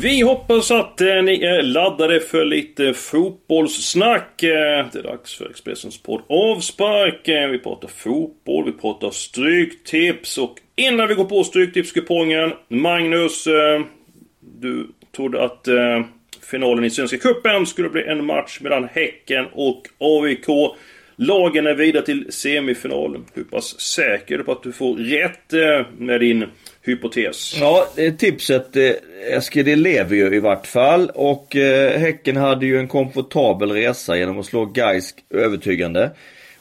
Vi 0.00 0.20
hoppas 0.20 0.70
att 0.70 1.00
eh, 1.00 1.22
ni 1.22 1.42
är 1.42 1.62
laddade 1.62 2.20
för 2.20 2.44
lite 2.44 2.94
fotbollssnack. 2.94 4.42
Eh, 4.42 4.86
det 4.92 4.98
är 4.98 5.02
dags 5.02 5.34
för 5.34 5.50
Expressens 5.50 6.02
podd 6.02 6.22
Avspark. 6.28 7.28
Eh, 7.28 7.48
vi 7.48 7.58
pratar 7.58 7.88
fotboll, 7.88 8.64
vi 8.64 8.72
pratar 8.72 9.10
stryktips 9.10 10.38
och 10.38 10.54
innan 10.76 11.08
vi 11.08 11.14
går 11.14 11.24
på 11.24 11.44
stryktipskupongen, 11.44 12.52
Magnus, 12.68 13.44
du 14.40 14.86
trodde 15.16 15.44
att 15.44 15.68
finalen 16.50 16.84
i 16.84 16.90
Svenska 16.90 17.18
Cupen 17.18 17.66
skulle 17.66 17.88
bli 17.88 18.02
en 18.02 18.26
match 18.26 18.58
mellan 18.60 18.88
Häcken 18.92 19.46
och 19.52 19.82
AIK. 19.98 20.46
Lagen 21.20 21.66
är 21.66 21.74
vidare 21.74 22.04
till 22.04 22.32
semifinal. 22.32 23.20
Hur 23.34 23.44
pass 23.44 23.80
säker 23.80 24.34
är 24.34 24.38
du 24.38 24.44
på 24.44 24.52
att 24.52 24.62
du 24.62 24.72
får 24.72 24.96
rätt 24.96 25.52
eh, 25.52 25.86
med 25.98 26.20
din 26.20 26.44
hypotes? 26.82 27.56
Ja, 27.60 27.88
tipset, 28.18 28.76
eh, 28.76 28.90
Eskil, 29.32 29.64
det 29.64 29.76
lever 29.76 30.16
ju 30.16 30.34
i 30.34 30.40
vart 30.40 30.66
fall. 30.66 31.10
Och 31.14 31.56
eh, 31.56 31.98
Häcken 32.00 32.36
hade 32.36 32.66
ju 32.66 32.78
en 32.78 32.88
komfortabel 32.88 33.72
resa 33.72 34.16
genom 34.16 34.38
att 34.38 34.46
slå 34.46 34.64
Gais 34.64 35.14
övertygande. 35.30 36.10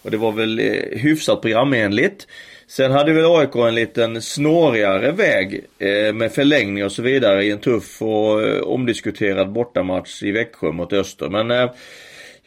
Och 0.02 0.12
det 0.12 0.18
var 0.18 0.32
väl 0.32 0.60
hyfsat 0.92 1.42
programenligt. 1.42 2.28
Sen 2.68 2.92
hade 2.92 3.14
väl 3.14 3.26
AIK 3.26 3.56
en 3.56 3.76
liten 3.76 4.22
snårigare 4.22 5.12
väg 5.12 5.66
eh, 5.80 6.14
med 6.14 6.32
förlängning 6.32 6.86
och 6.86 6.92
så 6.92 7.02
vidare 7.02 7.44
i 7.44 7.52
en 7.52 7.60
tuff 7.60 8.02
och 8.02 8.44
eh, 8.44 8.62
omdiskuterad 8.62 9.52
bortamatch 9.52 10.24
i 10.24 10.32
Växjö 10.32 10.72
mot 10.72 10.94
Öster. 10.94 11.30
Men 11.30 11.52
eh, 11.52 11.72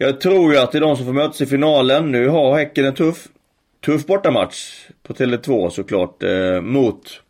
jag 0.02 0.20
tror 0.20 0.52
ju 0.52 0.58
att 0.58 0.72
det 0.72 0.78
är 0.78 0.82
de 0.82 0.96
som 0.96 1.06
får 1.06 1.12
mötas 1.12 1.40
i 1.40 1.46
finalen. 1.46 2.12
Nu 2.12 2.28
har 2.28 2.58
Häcken 2.58 2.84
en 2.84 2.94
tuff, 2.94 3.28
tuff 3.84 4.06
bortamatch 4.06 4.88
på 5.02 5.14
Tele2 5.14 5.70
såklart 5.70 6.22
eh, 6.22 6.60
mot 6.60 7.22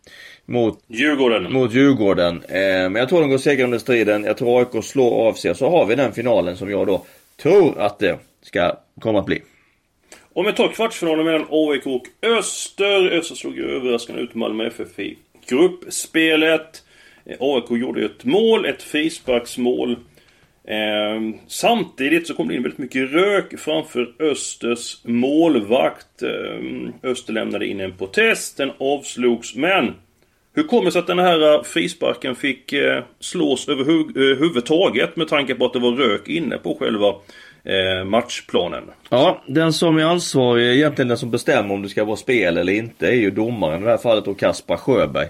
mot 0.45 0.79
Djurgården. 0.87 1.53
mot 1.53 1.75
Djurgården. 1.75 2.43
Eh, 2.49 2.61
men 2.61 2.95
jag 2.95 3.09
tror 3.09 3.21
de 3.21 3.31
går 3.31 3.39
segrande 3.39 3.81
striden. 3.81 4.25
Jag 4.25 4.37
tror 4.37 4.59
AIK 4.59 4.85
slår 4.85 5.29
av 5.29 5.33
sig. 5.33 5.55
Så 5.55 5.71
har 5.71 5.87
vi 5.87 5.95
den 5.95 6.13
finalen 6.13 6.57
som 6.57 6.71
jag 6.71 6.87
då 6.87 7.05
tror 7.43 7.79
att 7.79 7.99
det 7.99 8.19
ska 8.43 8.77
komma 9.01 9.19
att 9.19 9.27
bli. 9.27 9.43
Om 10.33 10.47
vi 10.47 10.53
tar 10.53 10.69
kvartsfinalen 10.69 11.25
mellan 11.25 11.47
AIK 11.51 11.87
och 11.87 12.07
Öster. 12.23 13.11
Öster 13.11 13.35
slog 13.35 13.57
ju 13.57 13.71
överraskande 13.77 14.23
ut 14.23 14.35
Malmö 14.35 14.67
FF 14.67 14.99
i 14.99 15.19
gruppspelet. 15.49 16.83
Eh, 17.27 17.37
AIK 17.41 17.71
gjorde 17.71 18.01
ju 18.01 18.07
ett 18.07 18.25
mål, 18.25 18.67
ett 18.67 18.83
frisparksmål. 18.83 19.97
Eh, 20.71 21.41
samtidigt 21.47 22.27
så 22.27 22.35
kom 22.35 22.49
det 22.49 22.55
in 22.55 22.63
väldigt 22.63 22.79
mycket 22.79 23.13
rök 23.13 23.59
framför 23.59 24.13
Östers 24.19 25.05
målvakt. 25.05 26.23
Eh, 26.23 27.11
Öster 27.11 27.33
lämnade 27.33 27.67
in 27.67 27.81
en 27.81 27.93
protest, 27.93 28.57
den 28.57 28.71
avslogs 28.79 29.55
men 29.55 29.95
hur 30.55 30.63
kommer 30.63 30.85
det 30.85 30.93
sig 30.93 30.99
att 30.99 31.07
den 31.07 31.19
här 31.19 31.55
eh, 31.55 31.63
frisparken 31.63 32.35
fick 32.35 32.73
eh, 32.73 33.03
slås 33.21 33.69
överhuvudtaget 33.69 35.09
eh, 35.09 35.19
med 35.19 35.29
tanke 35.29 35.55
på 35.55 35.65
att 35.65 35.73
det 35.73 35.79
var 35.79 35.93
rök 35.93 36.29
inne 36.29 36.59
på 36.59 36.77
själva 36.81 37.09
eh, 37.65 38.05
matchplanen? 38.05 38.85
Ja, 39.09 39.43
den 39.47 39.73
som 39.73 39.99
är 39.99 40.05
ansvarig, 40.05 40.77
egentligen 40.77 41.09
den 41.09 41.19
som 41.19 41.31
bestämmer 41.31 41.75
om 41.75 41.83
det 41.83 41.89
ska 41.89 42.05
vara 42.05 42.17
spel 42.17 42.57
eller 42.57 42.73
inte, 42.73 43.09
är 43.09 43.15
ju 43.15 43.31
domaren. 43.31 43.81
I 43.81 43.85
det 43.85 43.91
här 43.91 43.99
fallet 43.99 44.25
då 44.25 44.35
Kaspar 44.35 44.77
Sjöberg. 44.77 45.29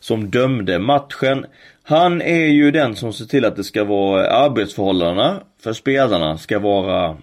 Som 0.00 0.30
dömde 0.30 0.78
matchen. 0.78 1.46
Han 1.90 2.22
är 2.22 2.46
ju 2.46 2.70
den 2.70 2.96
som 2.96 3.12
ser 3.12 3.24
till 3.24 3.44
att 3.44 3.56
det 3.56 3.64
ska 3.64 3.84
vara 3.84 4.30
arbetsförhållandena 4.30 5.42
för 5.62 5.72
spelarna 5.72 6.38
ska 6.38 6.58
vara 6.58 7.16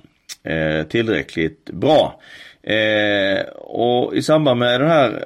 eh, 0.44 0.88
tillräckligt 0.88 1.66
bra. 1.66 2.22
Eh, 2.64 3.42
och 3.56 4.16
i 4.16 4.22
samband 4.22 4.60
med 4.60 4.82
den 4.82 4.90
här 4.90 5.26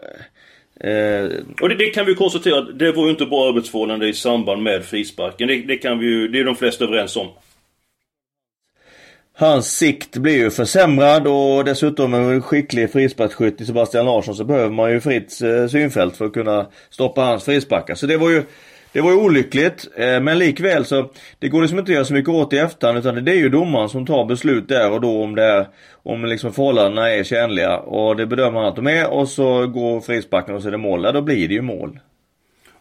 Eh, 0.84 1.24
och 1.62 1.70
det, 1.70 1.76
det, 1.76 1.86
kan 1.86 2.06
vi 2.06 2.16
konstatera, 2.16 2.62
det 2.62 2.92
var 2.92 3.04
ju 3.06 3.10
inte 3.12 3.26
bra 3.26 3.50
arbetsförhållande 3.50 4.08
i 4.08 4.14
samband 4.14 4.64
med 4.64 4.84
frisparken. 4.84 5.48
Det, 5.48 5.62
det, 5.62 5.78
kan 5.78 6.00
vi 6.00 6.06
ju, 6.06 6.28
det 6.28 6.40
är 6.40 6.44
de 6.44 6.56
flesta 6.56 6.84
överens 6.84 7.16
om. 7.16 7.28
Hans 9.34 9.78
sikt 9.78 10.18
blir 10.18 10.36
ju 10.36 10.50
försämrad 10.50 11.28
och 11.28 11.66
dessutom 11.66 12.14
en 12.14 12.42
skicklig 12.42 12.92
frisparksskytt 12.92 13.62
i 13.62 13.66
Sebastian 13.66 14.06
Larsson 14.06 14.36
så 14.36 14.44
behöver 14.44 14.70
man 14.70 14.92
ju 14.92 15.02
fritt 15.02 15.42
eh, 15.42 15.68
synfält 15.68 16.18
för 16.18 16.26
att 16.26 16.34
kunna 16.34 16.68
stoppa 16.90 17.22
hans 17.22 17.44
frisparkar. 17.44 17.96
Så 17.96 18.08
det 18.08 18.18
var 18.18 18.30
ju 18.30 18.44
det 18.94 19.02
var 19.02 19.12
ju 19.12 19.18
olyckligt, 19.18 19.88
eh, 19.96 20.20
men 20.20 20.40
likväl 20.40 20.86
så 20.86 21.10
det 21.40 21.50
går 21.50 21.62
liksom 21.62 21.80
inte 21.80 21.92
att 21.92 21.96
göra 21.96 22.06
så 22.06 22.14
mycket 22.14 22.30
åt 22.30 22.54
i 22.54 22.58
efterhand 22.58 22.98
utan 22.98 23.26
det 23.26 23.32
är 23.32 23.36
ju 23.36 23.50
domaren 23.50 23.90
som 23.90 24.06
tar 24.06 24.26
beslut 24.26 24.68
där 24.68 24.92
och 24.92 25.02
då 25.02 25.24
om 25.24 25.36
det 25.36 25.44
är, 25.44 25.68
om 26.04 26.26
liksom 26.26 26.54
förhållandena 26.54 27.10
är 27.10 27.24
tjänliga 27.24 27.78
och 27.78 28.16
det 28.16 28.26
bedömer 28.26 28.60
han 28.60 28.70
att 28.70 28.76
de 28.76 28.88
är 28.88 29.10
och 29.10 29.28
så 29.28 29.68
går 29.68 30.02
frisparken 30.02 30.56
och 30.56 30.62
så 30.62 30.68
är 30.68 30.72
det 30.72 30.78
mål, 30.78 31.04
ja, 31.04 31.12
då 31.12 31.22
blir 31.22 31.48
det 31.48 31.54
ju 31.54 31.62
mål. 31.62 32.00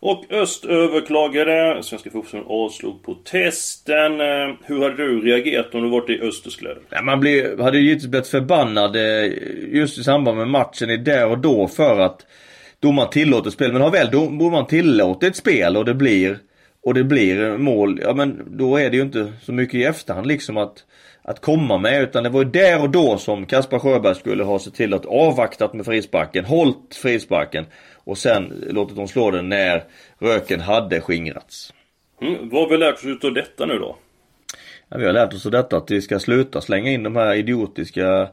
Och 0.02 0.24
Öst 0.30 0.64
överklagade, 0.64 1.82
Svenska 1.82 2.10
fotbollsförbundet 2.10 2.50
avslog 2.50 3.04
protesten. 3.04 4.20
Eh, 4.20 4.54
hur 4.64 4.82
hade 4.82 4.96
du 4.96 5.20
reagerat 5.20 5.74
om 5.74 5.82
du 5.82 5.88
varit 5.88 6.10
i 6.10 6.20
Östers 6.20 6.56
kläder? 6.56 6.82
Ja, 6.90 7.02
man 7.02 7.20
blir, 7.20 7.58
hade 7.58 7.78
ju 7.78 7.84
givetvis 7.84 8.10
blivit 8.10 8.28
förbannad 8.28 8.96
eh, 8.96 9.32
just 9.72 9.98
i 9.98 10.02
samband 10.02 10.38
med 10.38 10.48
matchen 10.48 10.90
i 10.90 10.96
där 10.96 11.26
och 11.26 11.38
då 11.38 11.68
för 11.68 12.00
att 12.00 12.26
domaren 12.82 13.10
tillåter 13.10 13.50
spel. 13.50 13.72
Men 13.72 13.82
har 13.82 13.90
väl 13.90 14.10
domaren 14.10 14.66
tillåtit 14.66 15.36
spel 15.36 15.76
och 15.76 15.84
det 15.84 15.94
blir 15.94 16.38
och 16.82 16.94
det 16.94 17.04
blir 17.04 17.58
mål, 17.58 18.00
ja 18.02 18.14
men 18.14 18.56
då 18.58 18.76
är 18.76 18.90
det 18.90 18.96
ju 18.96 19.02
inte 19.02 19.32
så 19.42 19.52
mycket 19.52 19.74
i 19.74 19.84
efterhand 19.84 20.26
liksom 20.26 20.56
att 20.56 20.84
att 21.22 21.40
komma 21.40 21.78
med 21.78 22.02
utan 22.02 22.22
det 22.22 22.28
var 22.28 22.44
ju 22.44 22.50
där 22.50 22.82
och 22.82 22.90
då 22.90 23.18
som 23.18 23.46
Kaspar 23.46 23.78
Sjöberg 23.78 24.14
skulle 24.14 24.44
ha 24.44 24.58
sett 24.58 24.74
till 24.74 24.94
att 24.94 25.06
avvaktat 25.06 25.74
med 25.74 25.86
frisparken, 25.86 26.44
hållt 26.44 26.94
frisparken 26.94 27.66
och 27.94 28.18
sen 28.18 28.64
låtit 28.70 28.96
dem 28.96 29.08
slå 29.08 29.30
den 29.30 29.48
när 29.48 29.84
röken 30.18 30.60
hade 30.60 31.00
skingrats. 31.00 31.74
Mm, 32.22 32.48
vad 32.48 32.62
har 32.62 32.68
vi 32.70 32.76
lärt 32.76 32.94
oss 32.94 33.24
av 33.24 33.34
detta 33.34 33.66
nu 33.66 33.78
då? 33.78 33.96
Ja, 34.90 34.98
vi 34.98 35.06
har 35.06 35.12
lärt 35.12 35.34
oss 35.34 35.46
av 35.46 35.52
detta 35.52 35.76
att 35.76 35.90
vi 35.90 36.02
ska 36.02 36.18
sluta 36.18 36.60
slänga 36.60 36.90
in 36.90 37.02
de 37.02 37.16
här 37.16 37.34
idiotiska 37.34 38.28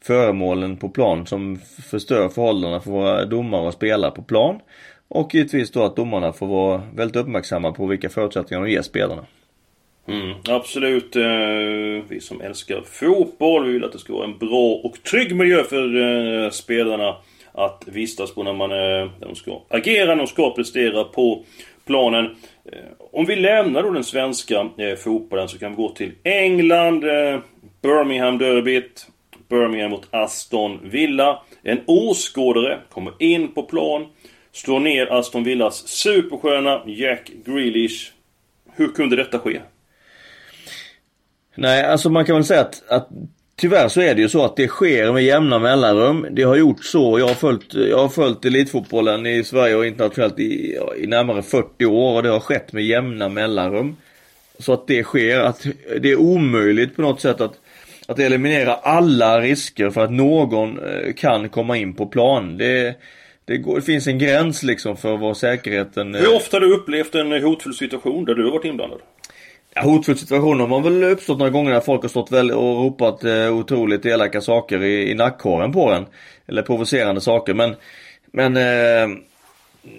föremålen 0.00 0.76
på 0.76 0.88
plan 0.88 1.26
som 1.26 1.58
förstör 1.90 2.28
förhållandena 2.28 2.80
för 2.80 2.90
våra 2.90 3.24
domare 3.24 3.66
och 3.66 3.72
spelare 3.72 4.10
på 4.10 4.22
plan. 4.22 4.60
Och 5.08 5.34
givetvis 5.34 5.70
då 5.70 5.82
att 5.82 5.96
domarna 5.96 6.32
får 6.32 6.46
vara 6.46 6.82
väldigt 6.94 7.16
uppmärksamma 7.16 7.72
på 7.72 7.86
vilka 7.86 8.08
förutsättningar 8.08 8.64
de 8.64 8.70
ger 8.70 8.82
spelarna. 8.82 9.26
Mm, 10.08 10.34
absolut. 10.48 11.16
Eh, 11.16 11.22
vi 12.08 12.18
som 12.20 12.40
älskar 12.40 12.82
fotboll, 12.82 13.66
vi 13.66 13.72
vill 13.72 13.84
att 13.84 13.92
det 13.92 13.98
ska 13.98 14.12
vara 14.12 14.24
en 14.24 14.38
bra 14.38 14.80
och 14.84 15.02
trygg 15.02 15.36
miljö 15.36 15.64
för 15.64 15.96
eh, 16.44 16.50
spelarna 16.50 17.16
att 17.52 17.84
vistas 17.86 18.34
på 18.34 18.42
när 18.42 18.52
man 18.52 18.70
eh, 18.70 19.10
när 19.20 19.26
de 19.26 19.34
ska 19.34 19.62
agera, 19.68 20.06
när 20.06 20.16
de 20.16 20.26
ska 20.26 20.50
prestera 20.50 21.04
på 21.04 21.44
planen. 21.84 22.24
Eh, 22.72 22.78
om 23.12 23.26
vi 23.26 23.36
lämnar 23.36 23.82
då 23.82 23.90
den 23.90 24.04
svenska 24.04 24.68
eh, 24.78 24.96
fotbollen 24.96 25.48
så 25.48 25.58
kan 25.58 25.70
vi 25.70 25.76
gå 25.76 25.88
till 25.88 26.12
England. 26.22 27.04
Eh, 27.04 27.40
Birmingham-derbyt. 27.82 29.06
Birmingham 29.48 29.90
mot 29.90 30.08
Aston 30.10 30.80
Villa. 30.82 31.42
En 31.62 31.80
åskådare 31.86 32.78
kommer 32.90 33.12
in 33.18 33.52
på 33.54 33.62
plan. 33.62 34.06
Slår 34.52 34.80
ner 34.80 35.12
Aston 35.12 35.44
Villas 35.44 35.88
supersköna 35.88 36.82
Jack 36.86 37.30
Grealish. 37.44 38.12
Hur 38.74 38.88
kunde 38.88 39.16
detta 39.16 39.38
ske? 39.38 39.60
Nej, 41.54 41.84
alltså 41.84 42.10
man 42.10 42.24
kan 42.24 42.34
väl 42.34 42.44
säga 42.44 42.60
att, 42.60 42.82
att 42.88 43.08
Tyvärr 43.62 43.88
så 43.88 44.00
är 44.00 44.14
det 44.14 44.20
ju 44.20 44.28
så 44.28 44.44
att 44.44 44.56
det 44.56 44.68
sker 44.68 45.12
med 45.12 45.24
jämna 45.24 45.58
mellanrum. 45.58 46.26
Det 46.30 46.42
har 46.42 46.56
gjort 46.56 46.84
så. 46.84 47.18
Jag 47.18 47.26
har 47.26 47.34
följt, 47.34 47.74
jag 47.74 47.98
har 47.98 48.08
följt 48.08 48.44
elitfotbollen 48.44 49.26
i 49.26 49.44
Sverige 49.44 49.76
och 49.76 49.86
internationellt 49.86 50.38
i, 50.38 50.78
i 50.98 51.06
närmare 51.06 51.42
40 51.42 51.86
år 51.86 52.16
och 52.16 52.22
det 52.22 52.28
har 52.28 52.40
skett 52.40 52.72
med 52.72 52.84
jämna 52.84 53.28
mellanrum. 53.28 53.96
Så 54.58 54.72
att 54.72 54.86
det 54.86 55.04
sker, 55.04 55.40
att 55.40 55.66
det 56.00 56.10
är 56.10 56.16
omöjligt 56.16 56.96
på 56.96 57.02
något 57.02 57.20
sätt 57.20 57.40
att, 57.40 57.60
att 58.06 58.18
eliminera 58.18 58.74
alla 58.74 59.40
risker 59.40 59.90
för 59.90 60.04
att 60.04 60.12
någon 60.12 60.78
eh, 60.78 61.12
kan 61.12 61.48
komma 61.48 61.76
in 61.76 61.94
på 61.94 62.06
plan. 62.06 62.58
Det, 62.58 62.94
det, 63.44 63.56
går, 63.56 63.76
det 63.76 63.82
finns 63.82 64.06
en 64.06 64.18
gräns 64.18 64.62
liksom 64.62 64.96
för 64.96 65.16
vad 65.16 65.36
säkerheten... 65.36 66.14
Hur 66.14 66.36
ofta 66.36 66.56
har 66.56 66.60
du 66.60 66.74
upplevt 66.74 67.14
en 67.14 67.42
hotfull 67.42 67.74
situation 67.74 68.24
där 68.24 68.34
du 68.34 68.44
har 68.44 68.50
varit 68.50 68.64
inblandad? 68.64 69.00
Ja, 69.74 69.82
hotfull 69.82 70.18
situation 70.18 70.60
har 70.60 70.66
man 70.66 70.82
väl 70.82 71.04
uppstått 71.04 71.38
några 71.38 71.50
gånger 71.50 71.72
när 71.72 71.80
folk 71.80 72.02
har 72.02 72.08
stått 72.08 72.32
väl 72.32 72.50
och 72.50 72.84
ropat 72.84 73.24
eh, 73.24 73.52
otroligt 73.52 74.06
elaka 74.06 74.40
saker 74.40 74.82
i, 74.82 75.10
i 75.10 75.14
nackhåren 75.14 75.72
på 75.72 75.90
en. 75.90 76.06
Eller 76.46 76.62
provocerande 76.62 77.20
saker 77.20 77.54
men, 77.54 77.74
men 78.32 78.56
eh, 78.56 79.18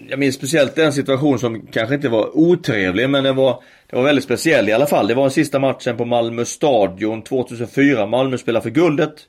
jag 0.10 0.20
minns 0.20 0.36
speciellt 0.36 0.76
den 0.76 0.94
situation 0.94 1.40
som 1.40 1.68
kanske 1.68 1.96
inte 1.96 2.10
var 2.10 2.38
otrevlig 2.38 3.10
men 3.10 3.24
det 3.24 3.34
var, 3.34 3.64
det 3.90 3.96
var 3.96 4.04
väldigt 4.04 4.24
speciell 4.24 4.70
i 4.70 4.74
alla 4.74 4.86
fall. 4.86 5.08
Det 5.08 5.14
var 5.14 5.24
den 5.24 5.32
sista 5.32 5.60
matchen 5.60 5.98
på 5.98 6.06
Malmö 6.06 6.46
stadion 6.46 7.22
2004. 7.22 8.06
Malmö 8.06 8.38
spelar 8.38 8.62
för 8.62 8.70
guldet. 8.70 9.28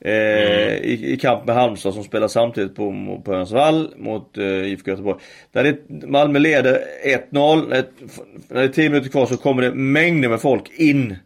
Eh, 0.00 0.12
mm. 0.12 0.84
i, 0.84 1.12
i, 1.12 1.16
kamp 1.16 1.46
med 1.46 1.54
Halmstad 1.54 1.94
som 1.94 2.04
spelar 2.04 2.28
samtidigt 2.28 2.74
på, 2.74 3.20
på 3.24 3.34
Örnsvall 3.34 3.94
mot 3.96 4.38
eh, 4.38 4.44
IFK 4.44 4.90
Göteborg. 4.90 5.20
Där 5.52 5.64
det, 5.64 6.06
Malmö 6.06 6.38
leder 6.38 6.80
1-0. 7.30 7.68
När 7.68 7.84
det 8.48 8.64
är 8.64 8.68
10 8.68 8.88
minuter 8.88 9.10
kvar 9.10 9.26
så 9.26 9.36
kommer 9.36 9.62
det 9.62 9.74
mängder 9.74 10.28
med 10.28 10.40
folk 10.40 10.70
in 10.76 11.16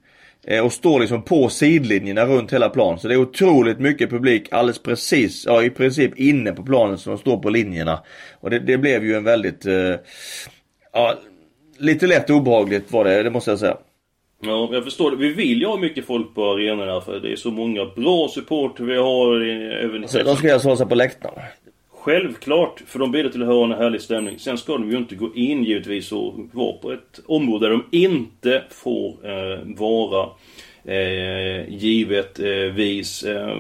eh, 0.47 0.65
och 0.65 0.73
står 0.73 1.01
liksom 1.01 1.23
på 1.23 1.49
sidlinjerna 1.49 2.25
runt 2.25 2.53
hela 2.53 2.69
planen. 2.69 2.99
Så 2.99 3.09
det 3.09 3.15
är 3.15 3.19
otroligt 3.19 3.79
mycket 3.79 4.11
publik 4.11 4.49
alldeles 4.51 4.83
precis, 4.83 5.47
ja 5.47 5.63
i 5.63 5.71
princip 5.71 6.19
inne 6.19 6.53
på 6.53 6.63
planen 6.63 6.99
som 6.99 7.19
står 7.19 7.39
på 7.39 7.51
linjerna. 7.51 8.03
Och 8.41 8.51
det, 8.51 8.59
det 8.59 8.79
blev 8.79 9.05
ju 9.05 9.15
en 9.15 9.25
väldigt, 9.25 9.67
eh, 9.67 9.95
ja 10.93 11.19
lite 11.79 12.07
lätt 12.07 12.31
obehagligt 12.31 12.93
var 12.93 13.05
det, 13.05 13.23
det 13.23 13.31
måste 13.31 13.51
jag 13.51 13.59
säga. 13.59 13.77
Ja, 14.41 14.69
jag 14.73 14.85
förstår 14.85 15.11
det. 15.11 15.17
Vi 15.17 15.33
vill 15.33 15.61
ju 15.61 15.67
ha 15.67 15.77
mycket 15.77 16.07
folk 16.07 16.35
på 16.35 16.51
arenorna 16.51 17.01
för 17.01 17.21
det 17.21 17.33
är 17.33 17.37
så 17.37 17.51
många 17.51 17.85
bra 17.85 18.29
supporter 18.29 18.85
vi 18.85 18.97
har. 18.97 19.41
Även 19.85 20.03
alltså, 20.03 20.23
de 20.25 20.37
ska 20.37 20.47
ju 20.47 20.53
alltså 20.53 20.87
på 20.87 20.95
läktarna. 20.95 21.43
Självklart, 21.91 22.83
för 22.87 22.99
de 22.99 23.13
bidrar 23.13 23.31
till 23.31 23.43
att 23.43 23.49
ha 23.49 23.65
en 23.65 23.73
härlig 23.73 24.01
stämning. 24.01 24.39
Sen 24.39 24.59
ska 24.59 24.73
de 24.73 24.91
ju 24.91 24.97
inte 24.97 25.15
gå 25.15 25.35
in 25.35 25.65
givetvis 25.65 26.13
och 26.13 26.35
vara 26.53 26.73
på 26.73 26.93
ett 26.93 27.21
område 27.27 27.67
där 27.67 27.71
de 27.71 27.99
inte 27.99 28.63
får 28.71 29.17
eh, 29.23 29.59
vara. 29.65 30.29
Eh, 30.85 31.69
givetvis. 31.69 33.23
Eh, 33.23 33.57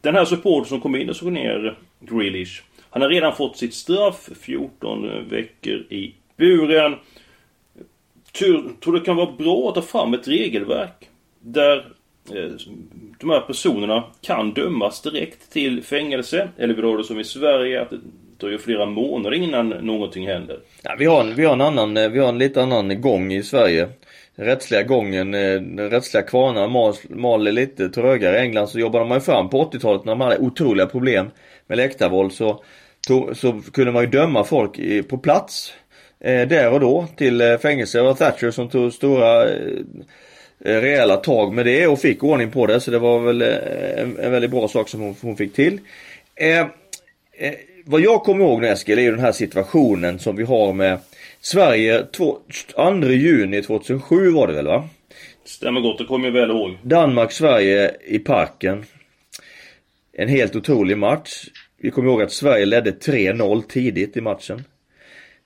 den 0.00 0.14
här 0.14 0.24
supporten 0.24 0.68
som 0.68 0.80
kom 0.80 0.96
in 0.96 1.10
och 1.10 1.16
såg 1.16 1.32
ner 1.32 1.78
Grealish. 2.00 2.62
Han 2.90 3.02
har 3.02 3.08
redan 3.08 3.36
fått 3.36 3.56
sitt 3.56 3.74
straff, 3.74 4.28
14 4.40 5.28
veckor 5.30 5.76
i 5.88 6.14
buren 6.36 6.94
tror 8.32 8.92
det 8.92 9.00
kan 9.00 9.16
vara 9.16 9.32
bra 9.32 9.68
att 9.68 9.74
ta 9.74 9.82
fram 9.82 10.14
ett 10.14 10.28
regelverk 10.28 11.08
där 11.40 11.76
eh, 12.34 12.52
de 13.20 13.30
här 13.30 13.40
personerna 13.40 14.04
kan 14.20 14.54
dömas 14.54 15.02
direkt 15.02 15.52
till 15.52 15.82
fängelse. 15.82 16.48
Eller 16.56 16.74
vi 16.74 16.82
har 16.82 16.98
det 16.98 17.04
som 17.04 17.20
i 17.20 17.24
Sverige 17.24 17.82
att 17.82 17.90
det 17.90 17.98
dröjer 18.40 18.58
flera 18.58 18.86
månader 18.86 19.36
innan 19.36 19.68
någonting 19.68 20.26
händer. 20.26 20.58
Ja, 20.82 20.96
vi, 20.98 21.04
har, 21.04 21.24
vi 21.24 21.44
har 21.44 21.52
en 21.52 21.60
annan, 21.60 21.96
eh, 21.96 22.08
vi 22.08 22.18
har 22.18 22.28
en 22.28 22.38
lite 22.38 22.62
annan 22.62 23.00
gång 23.00 23.32
i 23.32 23.42
Sverige. 23.42 23.88
Den 24.36 24.46
rättsliga 24.46 24.82
gången, 24.82 25.34
eh, 25.34 25.60
den 25.60 25.90
rättsliga 25.90 26.22
kvarnarna 26.22 26.68
mal, 26.68 26.94
mal 27.08 27.44
lite 27.44 27.88
trögare. 27.88 28.36
I 28.36 28.40
England 28.40 28.68
så 28.68 28.78
jobbade 28.78 29.04
man 29.04 29.16
ju 29.16 29.20
fram 29.20 29.50
på 29.50 29.70
80-talet 29.70 30.04
när 30.04 30.14
man 30.14 30.28
hade 30.28 30.40
otroliga 30.40 30.86
problem 30.86 31.30
med 31.66 31.76
läktarvåld 31.76 32.32
så, 32.32 32.64
så, 33.06 33.34
så 33.34 33.60
kunde 33.72 33.92
man 33.92 34.02
ju 34.02 34.10
döma 34.10 34.44
folk 34.44 34.80
på 35.08 35.18
plats 35.18 35.72
eh, 36.20 36.48
där 36.48 36.72
och 36.72 36.80
då 36.80 37.06
till 37.16 37.40
eh, 37.40 37.58
fängelse. 37.58 38.00
Och 38.00 38.18
Thatcher 38.18 38.50
som 38.50 38.68
tog 38.68 38.92
stora 38.92 39.50
eh, 39.50 39.56
rejäla 40.64 41.16
tag 41.16 41.52
med 41.52 41.66
det 41.66 41.86
och 41.86 41.98
fick 41.98 42.24
ordning 42.24 42.50
på 42.50 42.66
det. 42.66 42.80
Så 42.80 42.90
det 42.90 42.98
var 42.98 43.18
väl 43.18 43.42
eh, 43.42 44.02
en, 44.02 44.18
en 44.18 44.32
väldigt 44.32 44.50
bra 44.50 44.68
sak 44.68 44.88
som 44.88 45.00
hon, 45.00 45.16
hon 45.22 45.36
fick 45.36 45.54
till. 45.54 45.80
Eh, 46.34 46.60
eh, 46.60 47.54
vad 47.84 48.00
jag 48.00 48.22
kommer 48.22 48.44
ihåg 48.44 48.60
nu 48.60 48.68
Eskil 48.68 48.98
är 48.98 49.02
ju 49.02 49.10
den 49.10 49.20
här 49.20 49.32
situationen 49.32 50.18
som 50.18 50.36
vi 50.36 50.44
har 50.44 50.72
med 50.72 50.98
Sverige 51.40 52.02
2 52.12 52.38
juni 53.02 53.62
2007 53.62 54.30
var 54.30 54.46
det 54.46 54.52
väl 54.52 54.66
va? 54.66 54.88
Stämmer 55.44 55.80
gott, 55.80 55.98
det 55.98 56.04
kommer 56.04 56.26
jag 56.26 56.32
väl 56.32 56.50
ihåg. 56.50 56.78
Danmark-Sverige 56.82 57.90
i 58.06 58.18
parken. 58.18 58.84
En 60.12 60.28
helt 60.28 60.56
otrolig 60.56 60.98
match. 60.98 61.44
Vi 61.76 61.90
kommer 61.90 62.08
ihåg 62.08 62.22
att 62.22 62.32
Sverige 62.32 62.66
ledde 62.66 62.90
3-0 62.90 63.62
tidigt 63.68 64.16
i 64.16 64.20
matchen. 64.20 64.64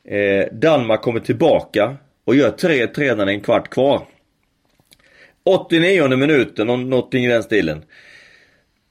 Eh, 0.09 0.47
Danmark 0.53 1.03
kommer 1.03 1.21
tillbaka 1.21 1.97
och 2.25 2.35
gör 2.35 2.51
3-3 2.51 3.17
när 3.17 3.27
det 3.27 3.33
är 3.33 3.35
en 3.35 3.41
kvart 3.41 3.71
kvar. 3.71 4.07
89 5.45 6.17
minuten, 6.17 6.67
någonting 6.67 7.25
i 7.25 7.29
den 7.29 7.43
stilen. 7.43 7.85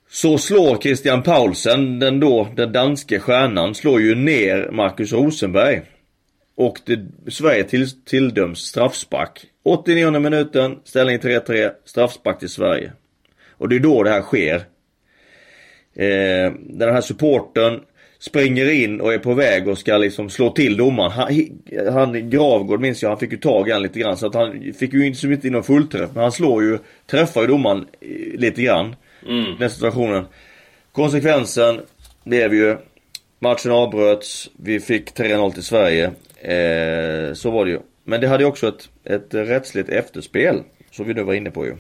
Så 0.10 0.38
slår 0.38 0.78
Christian 0.78 1.24
Paulsen, 1.24 2.00
den 2.00 2.20
då, 2.20 2.48
den 2.56 2.72
danske 2.72 3.20
stjärnan, 3.20 3.76
slår 3.76 4.02
ju 4.02 4.16
ner 4.16 4.70
Marcus 4.72 5.14
Rosenberg. 5.14 5.82
Och 6.56 6.80
det, 6.86 7.32
Sverige 7.32 7.64
till, 7.64 8.04
tilldöms 8.04 8.60
straffspark. 8.60 9.46
89 9.64 10.20
minuten, 10.20 10.80
ställning 10.84 11.18
3-3, 11.18 11.72
straffspark 11.86 12.40
till 12.40 12.50
Sverige. 12.50 12.92
Och 13.50 13.70
det 13.70 13.76
är 13.76 13.80
då 13.80 14.04
det 14.04 14.10
här 14.10 14.22
sker. 14.22 14.56
Eh, 15.96 16.54
den 16.60 16.94
här 16.94 17.02
supporten 17.02 17.82
springer 18.26 18.72
in 18.72 19.02
och 19.02 19.14
är 19.14 19.18
på 19.18 19.34
väg 19.34 19.68
och 19.68 19.78
ska 19.78 19.98
liksom 19.98 20.30
slå 20.30 20.50
till 20.50 20.78
domaren. 20.78 21.12
Han, 21.12 21.48
han 21.94 22.30
Gravgård 22.30 22.82
minns 22.82 23.02
jag, 23.04 23.10
han 23.10 23.20
fick 23.20 23.32
ju 23.32 23.38
tag 23.38 23.70
i 23.70 23.72
han 23.72 23.82
lite 23.82 24.00
grann 24.00 24.18
så 24.18 24.28
att 24.28 24.36
han 24.36 24.74
fick 24.80 24.94
ju 24.94 25.08
inte, 25.08 25.28
inte 25.28 25.48
in 25.48 25.54
någon 25.54 25.64
fullträff. 25.64 26.10
Men 26.14 26.24
han 26.24 26.32
slår 26.32 26.64
ju, 26.64 26.80
träffar 27.08 27.42
ju 27.42 27.48
domaren 27.48 27.86
lite 28.34 28.62
grann. 28.62 28.96
Mm. 29.28 29.56
Den 29.60 29.70
situationen. 29.70 30.26
Konsekvensen 30.92 31.80
blev 32.24 32.54
ju 32.54 32.78
Matchen 33.40 33.72
avbröts, 33.72 34.50
vi 34.58 34.80
fick 34.80 35.12
3-0 35.12 35.52
till 35.54 35.64
Sverige. 35.64 36.06
Eh, 36.42 37.34
så 37.34 37.52
var 37.52 37.66
det 37.66 37.72
ju. 37.72 37.80
Men 38.04 38.22
det 38.22 38.28
hade 38.28 38.44
ju 38.44 38.50
också 38.50 38.68
ett, 38.68 38.90
ett 39.04 39.34
rättsligt 39.34 39.90
efterspel. 39.90 40.64
Som 40.92 41.08
vi 41.08 41.14
nu 41.14 41.24
var 41.24 41.34
inne 41.34 41.52
på 41.52 41.66
ju. 41.66 41.76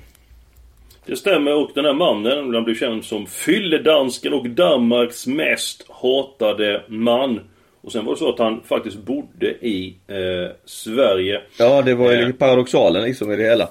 Det 1.05 1.15
stämmer 1.15 1.53
och 1.53 1.71
den 1.75 1.85
här 1.85 1.94
mannen, 1.94 2.53
han 2.53 2.63
blev 2.63 2.75
känd 2.75 3.05
som 3.05 3.27
fylledansken 3.27 4.33
och 4.33 4.50
Danmarks 4.50 5.27
mest 5.27 5.85
hatade 5.89 6.83
man. 6.88 7.39
Och 7.81 7.91
sen 7.91 8.05
var 8.05 8.13
det 8.13 8.19
så 8.19 8.29
att 8.29 8.39
han 8.39 8.61
faktiskt 8.65 8.97
bodde 8.97 9.47
i 9.47 9.95
eh, 10.07 10.55
Sverige. 10.65 11.41
Ja, 11.59 11.81
det 11.81 11.95
var 11.95 12.11
ju 12.11 12.21
eh. 12.21 12.31
paradoxalen 12.31 13.03
liksom 13.03 13.31
i 13.31 13.35
det 13.35 13.44
hela. 13.44 13.69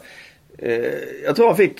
Eh, 0.59 0.77
jag 1.25 1.37
tror 1.37 1.47
han 1.47 1.57
fick 1.57 1.73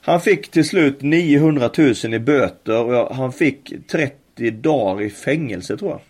Han 0.00 0.20
fick 0.20 0.50
till 0.50 0.68
slut 0.68 1.02
900 1.02 1.70
000 1.78 2.14
i 2.14 2.18
böter 2.18 2.84
och 2.84 3.16
han 3.16 3.32
fick 3.32 3.72
30 3.90 4.50
dagar 4.50 5.02
i 5.04 5.10
fängelse 5.10 5.76
tror 5.76 5.90
jag. 5.90 6.00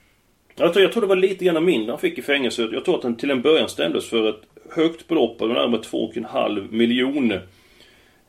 Jag 0.56 0.72
tror, 0.72 0.82
jag 0.82 0.92
tror 0.92 1.00
det 1.00 1.08
var 1.08 1.16
lite 1.16 1.44
grann 1.44 1.64
mindre 1.64 1.92
han 1.92 2.00
fick 2.00 2.18
i 2.18 2.22
fängelse. 2.22 2.68
Jag 2.72 2.84
tror 2.84 2.98
att 2.98 3.04
han 3.04 3.16
till 3.16 3.30
en 3.30 3.42
början 3.42 3.68
stämdes 3.68 4.10
för 4.10 4.28
ett 4.28 4.42
högt 4.70 5.08
belopp, 5.08 5.40
närmare 5.40 5.80
2,5 5.80 6.72
miljoner. 6.72 7.42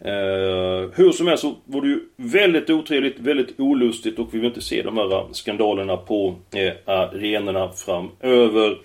Eh, 0.02 0.90
hur 0.96 1.12
som 1.12 1.28
helst 1.28 1.42
så 1.42 1.56
var 1.66 1.82
det 1.82 1.88
ju 1.88 2.00
väldigt 2.18 2.70
otrevligt, 2.70 3.20
väldigt 3.20 3.60
olustigt 3.60 4.20
och 4.20 4.34
vi 4.34 4.38
vill 4.38 4.48
inte 4.48 4.62
se 4.62 4.82
de 4.82 4.98
här 4.98 5.34
skandalerna 5.34 5.98
på 5.98 6.36
eh, 6.56 6.74
arenorna 6.86 7.72
framöver. 7.72 8.78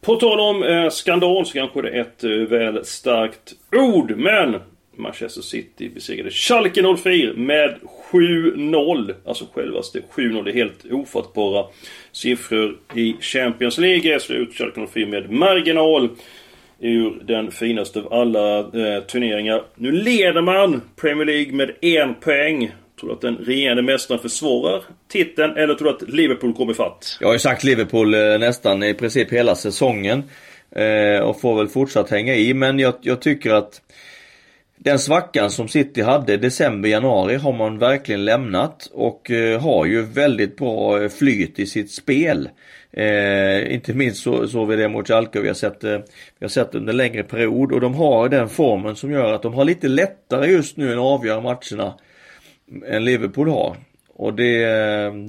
På 0.00 0.16
tal 0.16 0.40
om 0.40 0.62
eh, 0.62 0.90
skandal 0.90 1.46
så 1.46 1.52
kanske 1.52 1.82
det 1.82 1.90
är 1.90 2.00
ett 2.00 2.24
eh, 2.24 2.30
väl 2.30 2.84
starkt 2.84 3.54
ord, 3.72 4.16
men 4.16 4.56
Manchester 4.96 5.42
City 5.42 5.88
besegrade 5.88 6.30
Schalke 6.30 6.96
04 6.96 7.32
med 7.36 7.78
7-0. 8.12 9.14
Alltså 9.24 9.44
självaste 9.54 10.00
7-0. 10.14 10.44
Det 10.44 10.50
är 10.50 10.54
helt 10.54 10.84
ofattbara 10.90 11.66
siffror 12.12 12.78
i 12.94 13.14
Champions 13.20 13.78
League. 13.78 14.20
Slut 14.20 14.54
Schalke 14.54 14.86
04 14.86 15.06
med 15.06 15.30
marginal 15.30 16.08
ur 16.78 17.22
den 17.24 17.50
finaste 17.50 18.00
av 18.00 18.12
alla 18.12 18.58
eh, 18.58 19.02
turneringar. 19.02 19.62
Nu 19.74 19.92
leder 19.92 20.42
man 20.42 20.82
Premier 20.96 21.26
League 21.26 21.52
med 21.52 21.70
en 21.80 22.14
poäng. 22.14 22.72
Tror 23.00 23.08
du 23.08 23.14
att 23.14 23.20
den 23.20 23.36
regerande 23.36 23.82
mästaren 23.82 24.20
försvårar 24.20 24.82
titeln 25.08 25.56
eller 25.56 25.74
tror 25.74 25.88
du 25.88 25.94
att 25.94 26.14
Liverpool 26.14 26.54
kommer 26.54 26.72
ifatt? 26.72 27.18
Jag 27.20 27.28
har 27.28 27.32
ju 27.32 27.38
sagt 27.38 27.64
Liverpool 27.64 28.14
eh, 28.14 28.38
nästan 28.38 28.82
i 28.82 28.94
princip 28.94 29.32
hela 29.32 29.54
säsongen. 29.54 30.22
Eh, 30.76 31.20
och 31.20 31.40
får 31.40 31.56
väl 31.56 31.68
fortsatt 31.68 32.10
hänga 32.10 32.34
i 32.34 32.54
men 32.54 32.78
jag, 32.78 32.94
jag 33.00 33.20
tycker 33.20 33.50
att 33.50 33.80
den 34.76 34.98
svackan 34.98 35.50
som 35.50 35.68
City 35.68 36.02
hade 36.02 36.36
december, 36.36 36.88
januari 36.88 37.36
har 37.36 37.52
man 37.52 37.78
verkligen 37.78 38.24
lämnat 38.24 38.90
och 38.92 39.30
eh, 39.30 39.60
har 39.60 39.86
ju 39.86 40.02
väldigt 40.02 40.56
bra 40.56 41.02
eh, 41.02 41.08
flyt 41.08 41.58
i 41.58 41.66
sitt 41.66 41.90
spel. 41.90 42.48
Eh, 42.96 43.74
inte 43.74 43.94
minst 43.94 44.22
så 44.22 44.48
såg 44.48 44.68
vi 44.68 44.76
det 44.76 44.88
mot 44.88 45.08
Schalke 45.08 45.40
vi 45.40 45.48
har 45.48 45.54
sett 45.54 45.84
eh, 45.84 45.98
vi 46.38 46.44
har 46.44 46.48
sett 46.48 46.74
under 46.74 46.92
längre 46.92 47.22
period 47.22 47.72
och 47.72 47.80
de 47.80 47.94
har 47.94 48.28
den 48.28 48.48
formen 48.48 48.96
som 48.96 49.10
gör 49.10 49.32
att 49.32 49.42
de 49.42 49.54
har 49.54 49.64
lite 49.64 49.88
lättare 49.88 50.46
just 50.46 50.76
nu 50.76 50.92
än 50.92 50.98
att 50.98 51.04
avgöra 51.04 51.40
matcherna 51.40 51.94
än 52.86 53.04
Liverpool 53.04 53.48
har. 53.48 53.76
Och 54.16 54.34
det, 54.34 54.66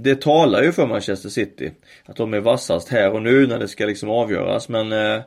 det 0.01 0.21
talar 0.21 0.63
ju 0.63 0.71
för 0.71 0.87
Manchester 0.87 1.29
City. 1.29 1.71
Att 2.05 2.15
de 2.15 2.33
är 2.33 2.39
vassast 2.39 2.89
här 2.89 3.11
och 3.11 3.21
nu 3.21 3.47
när 3.47 3.59
det 3.59 3.67
ska 3.67 3.85
liksom 3.85 4.09
avgöras 4.09 4.69
men 4.69 4.91
eh, 4.91 5.21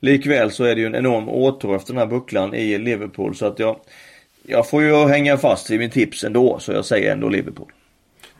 Likväl 0.00 0.50
så 0.50 0.64
är 0.64 0.74
det 0.74 0.80
ju 0.80 0.86
en 0.86 0.94
enorm 0.94 1.28
åtrå 1.28 1.74
efter 1.74 1.92
den 1.92 1.98
här 1.98 2.06
bucklan 2.06 2.54
i 2.54 2.78
Liverpool 2.78 3.34
så 3.34 3.46
att 3.46 3.58
jag 3.58 3.76
Jag 4.42 4.68
får 4.68 4.82
ju 4.82 5.06
hänga 5.06 5.36
fast 5.36 5.70
i 5.70 5.78
min 5.78 5.90
tips 5.90 6.24
ändå 6.24 6.58
så 6.58 6.72
jag 6.72 6.84
säger 6.84 7.12
ändå 7.12 7.28
Liverpool. 7.28 7.72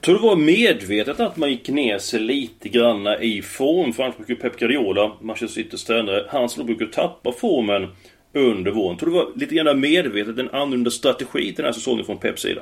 Tror 0.04 0.14
du 0.14 0.20
det 0.20 0.26
var 0.26 0.36
medvetet 0.36 1.20
att 1.20 1.36
man 1.36 1.50
gick 1.50 1.68
ner 1.68 1.98
sig 1.98 2.20
lite 2.20 2.68
granna 2.68 3.18
i 3.18 3.42
form? 3.42 3.92
För 3.92 4.02
annars 4.02 4.16
brukar 4.16 4.34
Pep 4.34 4.58
Guardiola, 4.58 5.12
Manchester 5.20 5.62
Citys 5.62 5.84
tränare, 5.84 6.26
han 6.28 6.48
brukar 6.66 6.86
tappa 6.86 7.32
formen 7.32 7.88
under 8.32 8.70
våren. 8.70 8.96
Tror 8.96 9.10
tror 9.10 9.20
det 9.20 9.26
var 9.26 9.32
lite 9.36 9.54
grann 9.54 9.80
medvetet 9.80 10.38
en 10.38 10.50
annorlunda 10.50 10.90
strategi 10.90 11.44
till 11.44 11.54
den 11.54 11.64
här 11.64 11.72
säsongen 11.72 12.04
från 12.04 12.18
Peps 12.18 12.42
sida. 12.42 12.60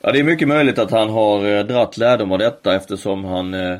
Ja 0.00 0.12
det 0.12 0.18
är 0.18 0.24
mycket 0.24 0.48
möjligt 0.48 0.78
att 0.78 0.90
han 0.90 1.08
har 1.08 1.46
eh, 1.46 1.64
dratt 1.64 1.96
lärdom 1.96 2.32
av 2.32 2.38
detta 2.38 2.76
eftersom 2.76 3.24
han 3.24 3.54
eh, 3.54 3.76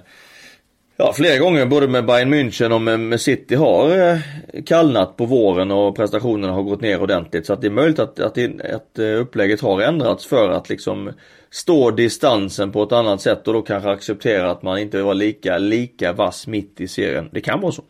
Ja, 0.96 1.12
flera 1.12 1.38
gånger 1.38 1.66
både 1.66 1.88
med 1.88 2.06
Bayern 2.06 2.34
München 2.34 2.72
och 2.72 2.80
med, 2.80 3.00
med 3.00 3.20
City 3.20 3.54
har 3.54 4.10
eh, 4.10 4.18
kallnat 4.66 5.16
på 5.16 5.24
våren 5.24 5.70
och 5.70 5.96
prestationerna 5.96 6.52
har 6.52 6.62
gått 6.62 6.80
ner 6.80 7.02
ordentligt. 7.02 7.46
Så 7.46 7.52
att 7.52 7.60
det 7.60 7.66
är 7.66 7.70
möjligt 7.70 7.98
att, 7.98 8.20
att, 8.20 8.38
att 8.74 8.98
eh, 8.98 9.20
upplägget 9.20 9.60
har 9.60 9.80
ändrats 9.80 10.26
för 10.26 10.50
att 10.50 10.68
liksom 10.68 11.10
stå 11.50 11.90
distansen 11.90 12.72
på 12.72 12.82
ett 12.82 12.92
annat 12.92 13.20
sätt 13.20 13.48
och 13.48 13.54
då 13.54 13.62
kanske 13.62 13.90
acceptera 13.90 14.50
att 14.50 14.62
man 14.62 14.78
inte 14.78 15.02
var 15.02 15.14
lika, 15.14 15.58
lika 15.58 16.12
vass 16.12 16.46
mitt 16.46 16.80
i 16.80 16.88
serien. 16.88 17.28
Det 17.32 17.40
kan 17.40 17.60
vara 17.60 17.72
så. 17.72 17.82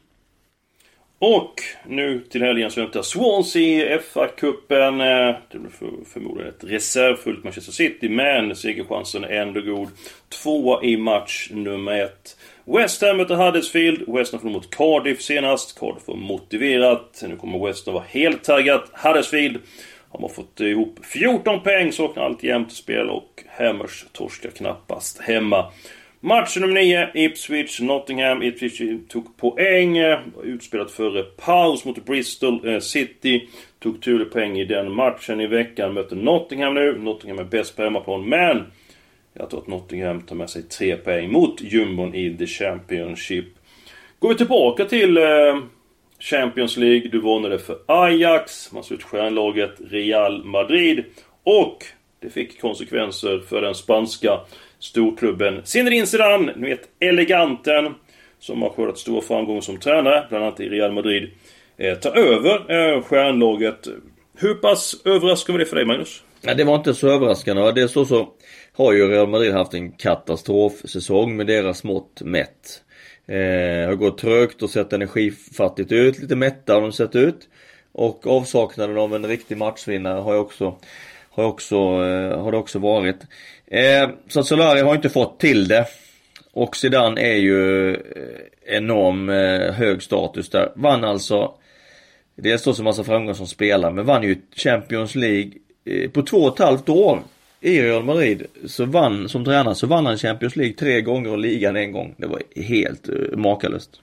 Och 1.25 1.63
nu 1.87 2.21
till 2.21 2.43
helgen 2.43 2.71
så 2.71 2.81
väntar 2.81 3.03
Swansea 3.03 3.99
FA-cupen. 3.99 5.01
Eh, 5.01 5.37
det 5.51 5.59
blir 5.59 5.71
förmodligen 6.13 6.49
ett 6.49 6.65
reservfullt 6.65 7.45
Manchester 7.45 7.73
City, 7.73 8.09
men 8.09 8.57
segerchansen 8.57 9.25
är 9.25 9.29
ändå 9.29 9.61
god. 9.61 9.89
Tvåa 10.43 10.83
i 10.83 10.97
match 10.97 11.49
nummer 11.51 12.01
ett. 12.05 12.37
West 12.65 13.03
Ham 13.03 13.17
möter 13.17 13.35
Huddersfield. 13.35 14.05
West 14.09 14.33
Ham 14.33 14.41
förlorade 14.41 14.59
mot 14.59 14.75
Cardiff 14.75 15.23
senast. 15.23 15.79
Cardiff 15.79 16.09
var 16.09 16.17
motiverat. 16.17 17.23
Nu 17.29 17.37
kommer 17.37 17.67
West 17.67 17.87
Ham 17.87 17.95
vara 17.95 18.05
helt 18.09 18.45
taggat. 18.45 18.91
Huddersfield 18.93 19.59
har 20.09 20.21
man 20.21 20.31
fått 20.31 20.61
ihop 20.61 20.99
14 21.03 21.61
poäng, 21.63 21.93
saknar 21.93 22.23
alltjämt 22.25 22.73
spel 22.73 23.11
och 23.11 23.45
Hammers 23.59 24.05
torskar 24.13 24.51
knappast 24.51 25.21
hemma. 25.21 25.73
Match 26.25 26.57
nummer 26.57 26.75
9, 26.75 27.11
Ipswich, 27.15 27.81
Nottingham. 27.81 28.43
Ipswich 28.43 28.83
tog 29.09 29.37
poäng. 29.37 29.99
Utspelat 30.43 30.91
före 30.91 31.23
paus 31.23 31.85
mot 31.85 32.05
Bristol 32.05 32.69
eh, 32.69 32.81
City. 32.81 33.49
Tog 33.79 34.03
tur 34.03 34.25
poäng 34.25 34.59
i 34.59 34.65
den 34.65 34.93
matchen 34.93 35.41
i 35.41 35.47
veckan. 35.47 35.95
Möter 35.95 36.17
Nottingham 36.17 36.75
nu. 36.75 36.99
Nottingham 36.99 37.39
är 37.39 37.45
bäst 37.45 37.77
på 37.77 37.83
hemmaplan, 37.83 38.29
men 38.29 38.63
jag 39.33 39.51
tror 39.51 39.61
att 39.61 39.67
Nottingham 39.67 40.21
tar 40.21 40.37
med 40.37 40.51
sig 40.51 40.63
tre 40.63 40.97
poäng 40.97 41.33
mot 41.33 41.61
jumbon 41.63 42.15
i 42.15 42.37
The 42.37 42.47
Championship. 42.47 43.47
Går 44.19 44.29
vi 44.29 44.35
tillbaka 44.35 44.85
till 44.85 45.17
eh, 45.17 45.25
Champions 46.19 46.77
League. 46.77 47.09
Du 47.09 47.21
varnade 47.21 47.59
för 47.59 47.79
Ajax. 47.87 48.73
Man 48.73 48.85
slog 48.85 48.99
ut 48.99 49.05
stjärnlaget 49.05 49.75
Real 49.91 50.45
Madrid. 50.45 51.05
Och 51.43 51.85
det 52.21 52.31
fick 52.31 52.61
konsekvenser 52.61 53.39
för 53.49 53.63
den 53.63 53.75
spanska 53.75 54.41
storklubben 54.83 55.61
Zinedine 55.65 56.07
Zidane. 56.07 56.53
Ni 56.57 56.69
vet 56.69 56.89
eleganten. 57.01 57.95
Som 58.39 58.63
har 58.63 58.71
skördat 58.71 58.99
stora 58.99 59.23
framgångar 59.23 59.61
som 59.61 59.79
tränare, 59.79 60.27
bland 60.29 60.45
annat 60.45 60.61
i 60.61 60.69
Real 60.69 60.93
Madrid. 60.93 61.31
Eh, 61.77 61.99
tar 61.99 62.17
över 62.17 62.55
eh, 62.71 63.03
stjärnlaget. 63.03 63.89
Hur 64.39 64.55
pass 64.55 65.03
överraskande 65.05 65.53
var 65.53 65.59
det 65.59 65.67
för 65.67 65.77
dig 65.77 65.85
Magnus? 65.85 66.23
Ja, 66.41 66.55
det 66.55 66.65
var 66.65 66.75
inte 66.75 66.95
så 66.95 67.09
överraskande. 67.09 67.73
Det 67.73 67.83
är 67.83 67.87
så 67.87 68.05
så 68.05 68.29
har 68.73 68.93
ju 68.93 69.09
Real 69.09 69.29
Madrid 69.29 69.53
haft 69.53 69.75
en 69.75 69.93
katastrofsäsong 69.93 71.37
med 71.37 71.47
deras 71.47 71.85
mått 71.85 72.23
mätt. 72.25 72.83
Eh, 73.27 73.89
har 73.89 73.95
gått 73.95 74.19
trögt 74.19 74.63
och 74.63 74.71
sett 74.71 74.93
energifattigt 74.93 75.93
ut, 75.93 76.19
lite 76.19 76.37
mätta 76.37 76.75
har 76.75 76.81
de 76.81 76.93
sett 76.93 77.17
ut. 77.17 77.49
Och 77.93 78.27
avsaknaden 78.27 78.99
av 78.99 79.15
en 79.15 79.27
riktig 79.27 79.57
matchvinnare 79.57 80.21
har 80.21 80.33
ju 80.33 80.39
också 80.39 80.77
har 81.35 81.45
också, 81.45 81.77
eh, 81.77 82.41
har 82.43 82.53
det 82.53 82.59
också 82.59 82.79
varit. 82.79 83.17
Eh, 83.67 84.11
så 84.29 84.41
att 84.41 84.47
Solari 84.47 84.81
har 84.81 84.95
inte 84.95 85.09
fått 85.09 85.41
till 85.41 85.69
det. 85.69 85.87
Och 86.53 86.77
Zidane 86.77 87.21
är 87.21 87.37
ju 87.37 87.91
eh, 87.95 87.97
enorm 88.77 89.29
hög 89.73 90.03
status 90.03 90.51
där. 90.51 90.73
Vann 90.75 91.05
alltså 91.05 91.55
Dels 92.37 92.65
då 92.65 92.75
så 92.75 92.83
massa 92.83 93.05
framgångar 93.05 93.35
som 93.35 93.47
spelare 93.47 93.93
men 93.93 94.07
vann 94.07 94.23
ju 94.23 94.37
Champions 94.57 95.15
League 95.15 95.51
på 96.13 96.23
två 96.23 96.37
och 96.37 96.55
ett 96.55 96.59
halvt 96.59 96.89
år 96.89 97.23
i 97.61 97.83
Real 97.83 98.05
Madrid 98.05 98.47
så 98.67 98.85
vann, 98.85 99.29
som 99.29 99.45
tränare 99.45 99.75
så 99.75 99.87
vann 99.87 100.07
han 100.07 100.19
Champions 100.19 100.57
League 100.57 100.75
tre 100.75 101.01
gånger 101.01 101.31
och 101.31 101.39
ligan 101.39 101.77
en 101.77 101.93
gång. 101.93 102.15
Det 102.17 102.27
var 102.27 102.43
helt 102.57 103.09
makalöst. 103.37 104.01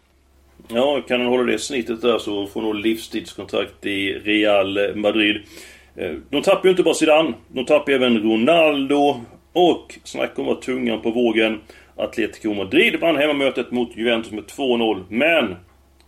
Ja, 0.67 1.01
kan 1.07 1.21
han 1.21 1.29
hålla 1.29 1.43
det 1.43 1.59
snittet 1.59 2.01
där 2.01 2.17
så 2.17 2.48
får 2.48 2.62
nog 2.62 2.75
livstidskontrakt 2.75 3.86
i 3.86 4.13
Real 4.13 4.95
Madrid. 4.95 5.41
Eh, 6.00 6.15
de 6.29 6.41
tappar 6.41 6.63
ju 6.63 6.70
inte 6.70 6.84
bara 6.84 6.94
Zidane. 6.94 7.34
De 7.48 7.65
tappar 7.65 7.91
även 7.91 8.18
Ronaldo. 8.24 9.22
Och 9.53 10.00
snacka 10.03 10.41
om 10.41 10.50
att 10.50 10.62
tungan 10.62 11.01
på 11.01 11.12
vågen. 11.12 11.60
Atletico 11.96 12.53
Madrid 12.53 13.00
vann 13.00 13.18
hemmamötet 13.18 13.72
mot 13.72 13.98
Juventus 13.98 14.32
med 14.32 14.44
2-0. 14.44 15.03
Men 15.10 15.56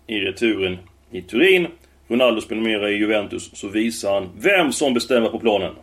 i 0.08 0.20
returen 0.20 0.78
i 1.12 1.22
Turin. 1.22 1.68
Ronaldo 2.08 2.42
spelar 2.42 2.62
mera 2.62 2.90
i 2.90 2.94
Juventus. 2.94 3.50
Så 3.54 3.68
visar 3.68 4.14
han 4.14 4.30
vem 4.38 4.72
som 4.72 4.94
bestämmer 4.94 5.30
på 5.30 5.40
planen. 5.40 5.74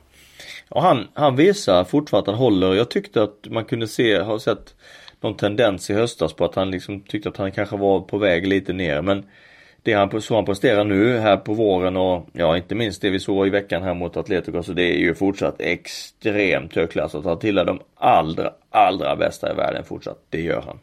Och 0.68 0.82
han, 0.82 1.08
han 1.14 1.36
visar 1.36 1.84
fortfarande 1.84 2.30
att 2.30 2.36
han 2.36 2.44
håller. 2.44 2.74
Jag 2.74 2.90
tyckte 2.90 3.22
att 3.22 3.46
man 3.50 3.64
kunde 3.64 3.88
se, 3.88 4.18
har 4.18 4.38
sett 4.38 4.74
någon 5.20 5.36
tendens 5.36 5.90
i 5.90 5.94
höstas 5.94 6.32
på 6.32 6.44
att 6.44 6.54
han 6.54 6.70
liksom 6.70 7.00
tyckte 7.00 7.28
att 7.28 7.36
han 7.36 7.52
kanske 7.52 7.76
var 7.76 8.00
på 8.00 8.18
väg 8.18 8.46
lite 8.46 8.72
ner. 8.72 9.02
Men 9.02 9.24
det 9.88 9.94
han, 9.94 10.22
så 10.22 10.34
han 10.34 10.44
presterar 10.44 10.84
nu 10.84 11.18
här 11.18 11.36
på 11.36 11.54
våren 11.54 11.96
och 11.96 12.26
ja 12.32 12.56
inte 12.56 12.74
minst 12.74 13.02
det 13.02 13.10
vi 13.10 13.20
såg 13.20 13.46
i 13.46 13.50
veckan 13.50 13.82
här 13.82 13.94
mot 13.94 14.16
Atletico 14.16 14.62
så 14.62 14.72
det 14.72 14.82
är 14.82 14.98
ju 14.98 15.14
fortsatt 15.14 15.60
extremt 15.60 16.76
högklass. 16.76 17.14
Att 17.14 17.24
han 17.24 17.38
tillhör 17.38 17.64
de 17.64 17.80
allra, 17.94 18.52
allra 18.70 19.16
bästa 19.16 19.52
i 19.52 19.54
världen 19.54 19.84
fortsatt. 19.84 20.18
Det 20.30 20.40
gör 20.40 20.62
han. 20.66 20.78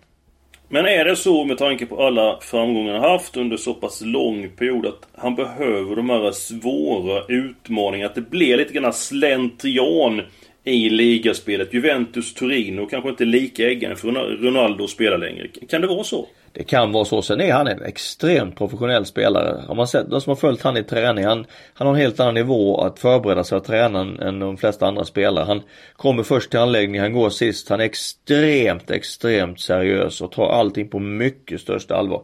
Men 0.69 0.85
är 0.85 1.05
det 1.05 1.15
så 1.15 1.45
med 1.45 1.57
tanke 1.57 1.85
på 1.85 2.05
alla 2.05 2.39
framgångar 2.41 2.93
han 2.93 3.11
haft 3.11 3.37
under 3.37 3.57
så 3.57 3.73
pass 3.73 4.01
lång 4.01 4.49
period 4.49 4.85
att 4.85 5.07
han 5.15 5.35
behöver 5.35 5.95
de 5.95 6.09
här 6.09 6.31
svåra 6.31 7.23
utmaningarna? 7.27 8.09
Att 8.09 8.15
det 8.15 8.29
blir 8.29 8.57
lite 8.57 8.73
grann 8.73 8.93
slentrian 8.93 10.21
i 10.63 10.89
ligaspelet. 10.89 11.73
Juventus, 11.73 12.33
Torino 12.33 12.85
kanske 12.85 13.09
inte 13.09 13.25
lika 13.25 13.69
äggande 13.69 13.95
för 13.95 14.07
Ronaldo 14.41 14.83
att 14.83 14.89
spela 14.89 15.17
längre. 15.17 15.47
Kan 15.69 15.81
det 15.81 15.87
vara 15.87 16.03
så? 16.03 16.27
Det 16.55 16.63
kan 16.63 16.91
vara 16.91 17.05
så. 17.05 17.21
Sen 17.21 17.41
är 17.41 17.53
han 17.53 17.67
en 17.67 17.83
extremt 17.83 18.57
professionell 18.57 19.05
spelare. 19.05 19.61
Har 19.67 19.75
man 19.75 19.87
sett, 19.87 20.09
de 20.09 20.21
som 20.21 20.31
har 20.31 20.35
följt 20.35 20.61
han 20.61 20.77
i 20.77 20.83
träning, 20.83 21.25
han, 21.25 21.45
han 21.73 21.87
har 21.87 21.93
en 21.93 22.01
helt 22.01 22.19
annan 22.19 22.33
nivå 22.33 22.81
att 22.81 22.99
förbereda 22.99 23.43
sig 23.43 23.57
att 23.57 23.65
träna 23.65 23.99
än 23.99 24.39
de 24.39 24.57
flesta 24.57 24.87
andra 24.87 25.05
spelare. 25.05 25.45
Han 25.45 25.61
kommer 25.95 26.23
först 26.23 26.49
till 26.49 26.59
anläggningen, 26.59 27.01
han 27.01 27.13
går 27.13 27.29
sist. 27.29 27.69
Han 27.69 27.79
är 27.79 27.85
extremt, 27.85 28.91
extremt 28.91 29.59
seriös 29.59 30.21
och 30.21 30.31
tar 30.31 30.49
allting 30.49 30.87
på 30.87 30.99
mycket 30.99 31.61
största 31.61 31.95
allvar. 31.95 32.21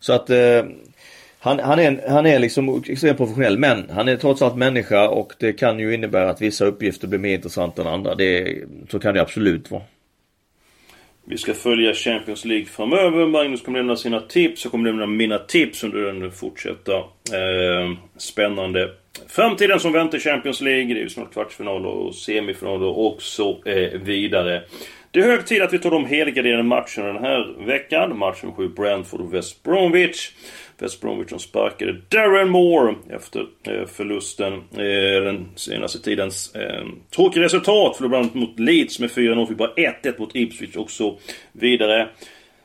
Så 0.00 0.12
att 0.12 0.30
eh, 0.30 0.62
han, 1.38 1.58
han, 1.58 1.78
är, 1.78 2.08
han 2.08 2.26
är 2.26 2.38
liksom 2.38 2.82
extremt 2.86 3.16
professionell 3.16 3.58
men 3.58 3.90
han 3.90 4.08
är 4.08 4.16
trots 4.16 4.42
allt 4.42 4.56
människa 4.56 5.08
och 5.08 5.32
det 5.38 5.52
kan 5.52 5.78
ju 5.78 5.94
innebära 5.94 6.30
att 6.30 6.42
vissa 6.42 6.64
uppgifter 6.64 7.08
blir 7.08 7.18
mer 7.18 7.34
intressanta 7.34 7.82
än 7.82 7.88
andra. 7.88 8.14
Det, 8.14 8.58
så 8.90 8.98
kan 8.98 9.14
det 9.14 9.22
absolut 9.22 9.70
vara. 9.70 9.82
Vi 11.24 11.38
ska 11.38 11.54
följa 11.54 11.94
Champions 11.94 12.44
League 12.44 12.66
framöver. 12.66 13.26
Magnus 13.26 13.62
kommer 13.62 13.78
lämna 13.78 13.96
sina 13.96 14.20
tips. 14.20 14.64
Jag 14.64 14.70
kommer 14.70 14.90
lämna 14.90 15.06
mina 15.06 15.38
tips 15.38 15.84
under 15.84 16.12
den 16.12 16.32
fortsatta 16.32 16.96
eh, 16.96 17.92
spännande 18.16 18.90
framtiden 19.28 19.80
som 19.80 19.92
väntar 19.92 20.18
Champions 20.18 20.60
League. 20.60 20.94
Det 20.94 21.00
är 21.00 21.02
ju 21.02 21.08
snart 21.08 21.32
kvartsfinal 21.32 21.86
och 21.86 22.14
semifinaler 22.14 22.86
och 22.86 23.22
så 23.22 23.62
eh, 23.64 24.00
vidare. 24.00 24.62
Det 25.10 25.20
är 25.20 25.24
hög 25.24 25.46
tid 25.46 25.62
att 25.62 25.72
vi 25.72 25.78
tar 25.78 25.90
de 25.90 26.04
helgarderade 26.04 26.62
matcherna 26.62 27.12
den 27.12 27.24
här 27.24 27.66
veckan. 27.66 28.18
Match 28.18 28.42
nummer 28.42 28.56
7 28.56 28.68
Brentford 28.68 29.20
och 29.20 29.34
West 29.34 29.62
Bromwich. 29.62 30.30
West 30.78 31.00
Bromwich 31.00 31.30
som 31.30 31.38
sparkade 31.38 31.96
Darren 32.08 32.48
Moore 32.48 32.94
efter 33.10 33.46
eh, 33.62 33.86
förlusten. 33.86 34.52
Eh, 34.52 35.24
den 35.24 35.48
senaste 35.54 35.98
tidens 35.98 36.54
eh, 36.54 36.86
tråkiga 37.14 37.42
resultat. 37.42 37.96
Förlorade 37.96 38.08
bland 38.08 38.24
annat 38.24 38.34
mot 38.34 38.58
Leeds 38.58 39.00
med 39.00 39.10
4-0. 39.10 39.46
Fick 39.46 39.56
bara 39.56 39.74
1-1 39.74 40.20
mot 40.20 40.36
Ipswich 40.36 40.76
och 40.76 40.90
så 40.90 41.18
vidare. 41.52 42.08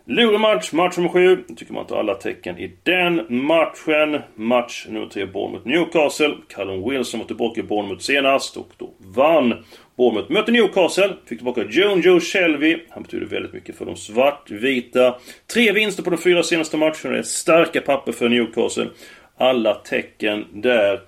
Lurig 0.09 0.39
match, 0.39 0.71
match 0.71 0.97
nummer 0.97 1.09
7. 1.09 1.43
Tycker 1.55 1.73
man 1.73 1.81
inte 1.81 1.95
alla 1.95 2.15
tecken 2.15 2.57
i 2.57 2.71
den 2.83 3.25
matchen. 3.29 4.21
Match 4.35 4.85
nummer 4.89 5.07
3, 5.07 5.25
Bournemouth 5.25 5.67
Newcastle. 5.67 6.35
Callum 6.49 6.89
Wilson 6.89 7.19
var 7.19 7.27
tillbaka 7.27 7.59
i 7.59 7.63
Bournemouth 7.63 8.01
senast 8.01 8.57
och 8.57 8.69
då 8.77 8.93
vann. 8.99 9.53
Bournemouth 9.97 10.31
mötte 10.31 10.51
Newcastle. 10.51 11.13
Fick 11.25 11.37
tillbaka 11.37 11.65
Joan 11.69 12.01
Joe 12.01 12.19
Shelby. 12.19 12.77
Han 12.89 13.03
betyder 13.03 13.25
väldigt 13.25 13.53
mycket 13.53 13.77
för 13.77 13.85
de 13.85 13.95
svartvita. 13.95 15.15
Tre 15.53 15.71
vinster 15.71 16.03
på 16.03 16.09
de 16.09 16.17
fyra 16.17 16.43
senaste 16.43 16.77
matcherna. 16.77 17.09
Det 17.09 17.17
är 17.17 17.23
starka 17.23 17.81
papper 17.81 18.11
för 18.11 18.29
Newcastle. 18.29 18.89
Alla 19.37 19.73
tecken 19.73 20.45
där. 20.53 21.01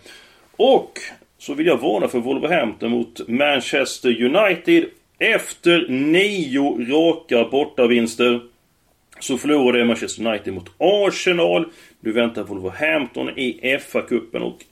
Och 0.52 1.00
så 1.38 1.54
vill 1.54 1.68
jag 1.68 1.78
varna 1.78 2.08
för 2.08 2.20
Wolverhampton 2.20 2.92
mot 2.92 3.28
Manchester 3.28 4.24
United. 4.24 4.86
Efter 5.20 5.86
nio 5.90 6.78
raka 6.92 7.50
bortavinster 7.50 8.42
så 9.20 9.38
förlorade 9.38 9.86
Manchester 9.86 10.28
United 10.28 10.54
mot 10.54 10.72
Arsenal. 10.78 11.66
Nu 12.00 12.12
väntar 12.12 12.44
Wolverhampton 12.44 13.30
i 13.30 13.78
FA-cupen 13.80 14.42
och 14.42 14.66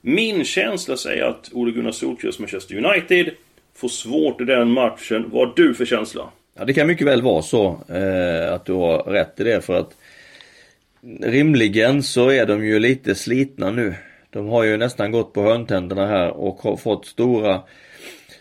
min 0.00 0.44
känsla 0.44 0.96
säger 0.96 1.24
att 1.24 1.50
Ole 1.52 1.72
Gunnar 1.72 1.92
Solskjaers 1.92 2.38
Manchester 2.38 2.84
United 2.84 3.30
får 3.82 3.88
svårt 3.88 4.40
i 4.40 4.44
den 4.44 4.70
matchen. 4.70 5.30
Vad 5.32 5.48
har 5.48 5.54
du 5.56 5.74
för 5.74 5.84
känsla? 5.84 6.28
Ja 6.58 6.64
det 6.64 6.72
kan 6.72 6.86
mycket 6.86 7.06
väl 7.06 7.22
vara 7.22 7.42
så 7.42 7.66
eh, 7.88 8.54
att 8.54 8.64
du 8.64 8.72
har 8.72 9.02
rätt 9.02 9.40
i 9.40 9.44
det 9.44 9.60
för 9.64 9.74
att 9.74 9.96
rimligen 11.20 12.02
så 12.02 12.28
är 12.28 12.46
de 12.46 12.64
ju 12.64 12.78
lite 12.78 13.14
slitna 13.14 13.70
nu. 13.70 13.94
De 14.30 14.48
har 14.48 14.62
ju 14.62 14.76
nästan 14.76 15.12
gått 15.12 15.32
på 15.32 15.42
hörntänderna 15.42 16.06
här 16.06 16.30
och 16.30 16.62
har 16.62 16.76
fått 16.76 17.06
stora 17.06 17.60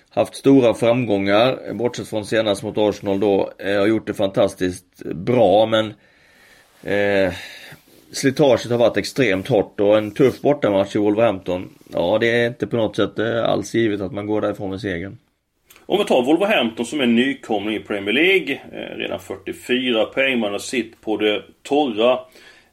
haft 0.10 0.36
stora 0.36 0.74
framgångar, 0.74 1.74
bortsett 1.74 2.08
från 2.08 2.26
senast 2.26 2.64
mot 2.64 2.78
Arsenal 2.78 3.20
då, 3.20 3.54
eh, 3.58 3.80
har 3.80 3.88
gjort 3.88 4.08
det 4.08 4.14
fantastiskt 4.14 5.04
bra 5.06 5.66
men 5.66 5.94
eh, 6.84 7.34
slitaget 8.12 8.72
har 8.72 8.78
varit 8.78 8.98
extremt 8.98 9.48
hårt 9.48 9.80
och 9.80 9.98
en 9.98 10.12
tuff 10.12 10.42
bortamatch 10.42 10.96
i 10.96 11.00
Wolverhampton, 11.00 11.70
ja 11.94 12.18
det 12.20 12.28
är 12.28 12.48
inte 12.48 12.68
på 12.68 12.78
något 12.78 12.96
sätt 12.96 13.20
eh, 13.20 13.44
alls 13.44 13.76
givet 13.76 14.02
att 14.02 14.12
man 14.12 14.28
går 14.28 14.42
därifrån 14.42 14.70
med 14.70 14.82
segern. 14.82 15.18
Om 15.86 15.98
vi 15.98 16.06
tar 16.06 16.24
Wolverhampton 16.24 16.86
som 16.86 17.02
är 17.02 17.06
nykomling 17.06 17.76
i 17.76 17.80
Premier 17.80 18.14
League. 18.14 18.62
Eh, 18.72 18.98
redan 18.98 19.20
44 19.20 20.06
poäng, 20.06 20.40
man 20.40 20.52
har 20.52 20.60
sitt 20.60 21.02
på 21.02 21.18
det 21.18 21.42
torra. 21.64 22.20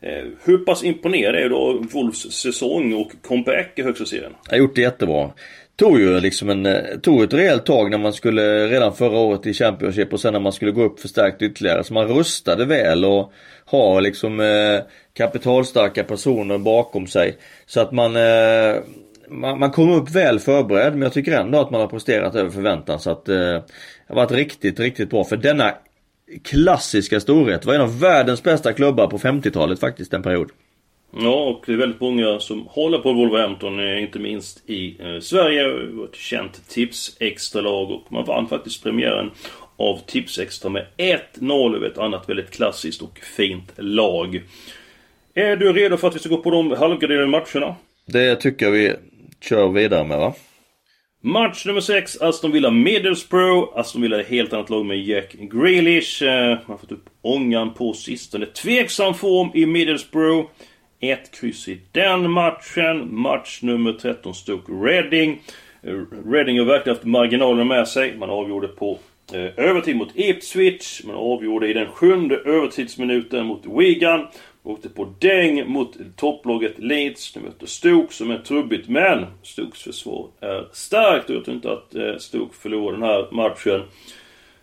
Eh, 0.00 0.24
hur 0.44 0.58
pass 0.58 0.84
imponerad 0.84 1.34
är 1.34 1.48
då 1.48 1.72
Wolves 1.92 2.32
säsong 2.32 2.94
och 2.94 3.12
comeback 3.22 3.72
i 3.76 3.82
högsta 3.82 4.04
serien? 4.04 4.32
Jag 4.44 4.52
har 4.52 4.58
gjort 4.58 4.74
det 4.74 4.80
jättebra. 4.80 5.30
Tog 5.76 6.00
ju 6.00 6.20
liksom 6.20 6.50
en, 6.50 6.66
eh, 6.66 6.98
tog 7.02 7.22
ett 7.22 7.32
rejält 7.32 7.66
tag 7.66 7.90
när 7.90 7.98
man 7.98 8.12
skulle, 8.12 8.66
redan 8.66 8.94
förra 8.94 9.18
året 9.18 9.46
i 9.46 9.54
Championship 9.54 10.12
och 10.12 10.20
sen 10.20 10.32
när 10.32 10.40
man 10.40 10.52
skulle 10.52 10.70
gå 10.70 10.82
upp 10.82 11.00
förstärkt 11.00 11.42
ytterligare. 11.42 11.84
Så 11.84 11.94
man 11.94 12.08
rustade 12.08 12.64
väl 12.64 13.04
och 13.04 13.32
har 13.64 14.00
liksom 14.00 14.40
eh, 14.40 14.80
kapitalstarka 15.12 16.04
personer 16.04 16.58
bakom 16.58 17.06
sig. 17.06 17.36
Så 17.66 17.80
att 17.80 17.92
man, 17.92 18.16
eh, 18.16 18.76
man, 19.30 19.58
man 19.58 19.70
kom 19.70 19.90
upp 19.90 20.11
väl 20.11 20.38
förberedd 20.38 20.92
men 20.92 21.02
jag 21.02 21.12
tycker 21.12 21.32
ändå 21.32 21.61
att 21.61 21.70
man 21.70 21.80
har 21.80 21.88
presterat 21.88 22.35
över 22.35 22.50
förväntan. 22.50 23.00
Så 23.00 23.11
att 23.11 23.28
eh, 23.28 23.37
det 23.37 23.62
har 24.08 24.16
varit 24.16 24.32
riktigt, 24.32 24.80
riktigt 24.80 25.11
bra. 25.11 25.25
För 25.25 25.37
denna 25.37 25.75
klassiska 26.44 27.20
storhet 27.20 27.64
var 27.64 27.75
en 27.75 27.80
av 27.80 28.00
världens 28.00 28.42
bästa 28.42 28.73
klubbar 28.73 29.06
på 29.06 29.18
50-talet 29.18 29.80
faktiskt 29.80 30.14
en 30.14 30.23
period. 30.23 30.50
Ja, 31.16 31.44
och 31.44 31.62
det 31.66 31.73
är 31.73 31.76
väldigt 31.76 32.00
många 32.00 32.40
som 32.40 32.66
håller 32.70 32.99
på 32.99 33.12
Wolverhampton, 33.12 33.80
eh, 33.80 34.02
inte 34.02 34.18
minst 34.18 34.70
i 34.70 34.97
eh, 35.00 35.20
Sverige. 35.20 35.66
Ett 36.04 36.16
känt 36.16 36.68
Tips-extra-lag 36.68 37.90
och 37.90 38.12
man 38.12 38.25
vann 38.25 38.49
faktiskt 38.49 38.82
premiären 38.82 39.30
av 39.76 40.00
Tips-extra 40.06 40.70
med 40.70 40.87
1-0 40.97 41.76
över 41.76 41.87
ett 41.87 41.99
annat 41.99 42.28
väldigt 42.28 42.50
klassiskt 42.50 43.02
och 43.02 43.18
fint 43.18 43.73
lag. 43.76 44.42
Är 45.35 45.56
du 45.56 45.73
redo 45.73 45.97
för 45.97 46.08
att 46.08 46.14
vi 46.14 46.18
ska 46.18 46.28
gå 46.28 46.37
på 46.37 46.50
de 46.50 46.70
halvgraderade 46.70 47.26
matcherna? 47.26 47.76
Det 48.06 48.37
tycker 48.37 48.66
jag 48.66 48.73
vi 48.73 48.94
kör 49.40 49.68
vidare 49.68 50.04
med 50.04 50.18
va? 50.18 50.35
Match 51.23 51.66
nummer 51.66 51.80
6, 51.80 52.21
Aston 52.21 52.52
Villa 52.52 52.71
Middlesbrough. 52.71 53.78
Aston 53.78 54.02
Villa 54.02 54.16
är 54.16 54.21
ett 54.21 54.28
helt 54.28 54.52
annat 54.52 54.71
lag 54.71 54.87
med 54.87 54.99
Jack 54.99 55.33
Grealish. 55.33 56.23
Eh, 56.23 56.49
man 56.49 56.59
har 56.66 56.76
fått 56.76 56.92
upp 56.92 57.04
ångan 57.23 57.75
på 57.75 57.92
sistone. 57.92 58.47
Tveksam 58.47 59.14
form 59.14 59.50
i 59.54 59.66
Middlesbrough. 59.66 60.49
Ett 61.00 61.40
kryss 61.40 61.68
i 61.68 61.80
den 61.92 62.30
matchen. 62.30 63.21
Match 63.21 63.62
nummer 63.62 63.92
13, 63.92 64.35
Stoke 64.35 64.73
Reading. 64.73 65.40
Eh, 65.83 65.95
Reading 66.26 66.59
har 66.59 66.66
verkligen 66.66 66.97
haft 66.97 67.07
marginalerna 67.07 67.64
med 67.64 67.88
sig. 67.88 68.16
Man 68.16 68.30
avgjorde 68.30 68.68
på 68.68 68.99
eh, 69.33 69.64
övertid 69.66 69.97
mot 69.97 70.12
Ipswich. 70.14 71.04
Man 71.04 71.16
avgjorde 71.16 71.68
i 71.68 71.73
den 71.73 71.87
sjunde 71.87 72.37
övertidsminuten 72.37 73.47
mot 73.47 73.62
Wigan. 73.66 74.26
Åkte 74.68 74.88
på 74.88 75.14
däng 75.18 75.72
mot 75.72 75.96
topplaget 76.16 76.78
Leeds. 76.78 77.32
De 77.32 77.40
mötte 77.40 77.66
Stoke 77.66 78.14
som 78.14 78.30
är 78.30 78.38
trubbigt 78.38 78.88
men 78.88 79.26
Stokes 79.42 79.82
försvar 79.82 80.28
är 80.40 80.68
starkt 80.72 81.30
och 81.30 81.37
jag 81.37 81.44
tror 81.44 81.56
inte 81.56 81.72
att 81.72 81.94
eh, 81.94 82.16
Stoke 82.18 82.54
förlorar 82.56 82.92
den 82.92 83.02
här 83.02 83.28
matchen. 83.32 83.82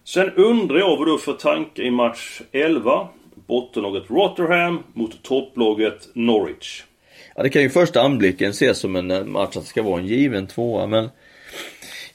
Sen 0.03 0.31
undrar 0.31 0.77
jag 0.77 0.97
vad 0.97 1.07
du 1.07 1.17
för 1.17 1.33
tanke 1.33 1.83
i 1.83 1.91
match 1.91 2.41
11. 2.51 3.07
Bottenlaget 3.47 4.03
Rotherham 4.09 4.83
mot 4.93 5.24
topplaget 5.24 6.09
Norwich. 6.13 6.83
Ja 7.35 7.43
det 7.43 7.50
kan 7.50 7.62
ju 7.62 7.69
första 7.69 8.01
anblicken 8.01 8.50
ses 8.50 8.77
som 8.79 8.95
en 8.95 9.12
eh, 9.12 9.24
match 9.24 9.57
att 9.57 9.63
det 9.63 9.69
ska 9.69 9.83
vara 9.83 10.00
en 10.00 10.07
given 10.07 10.47
tvåa 10.47 10.88
men 10.88 11.09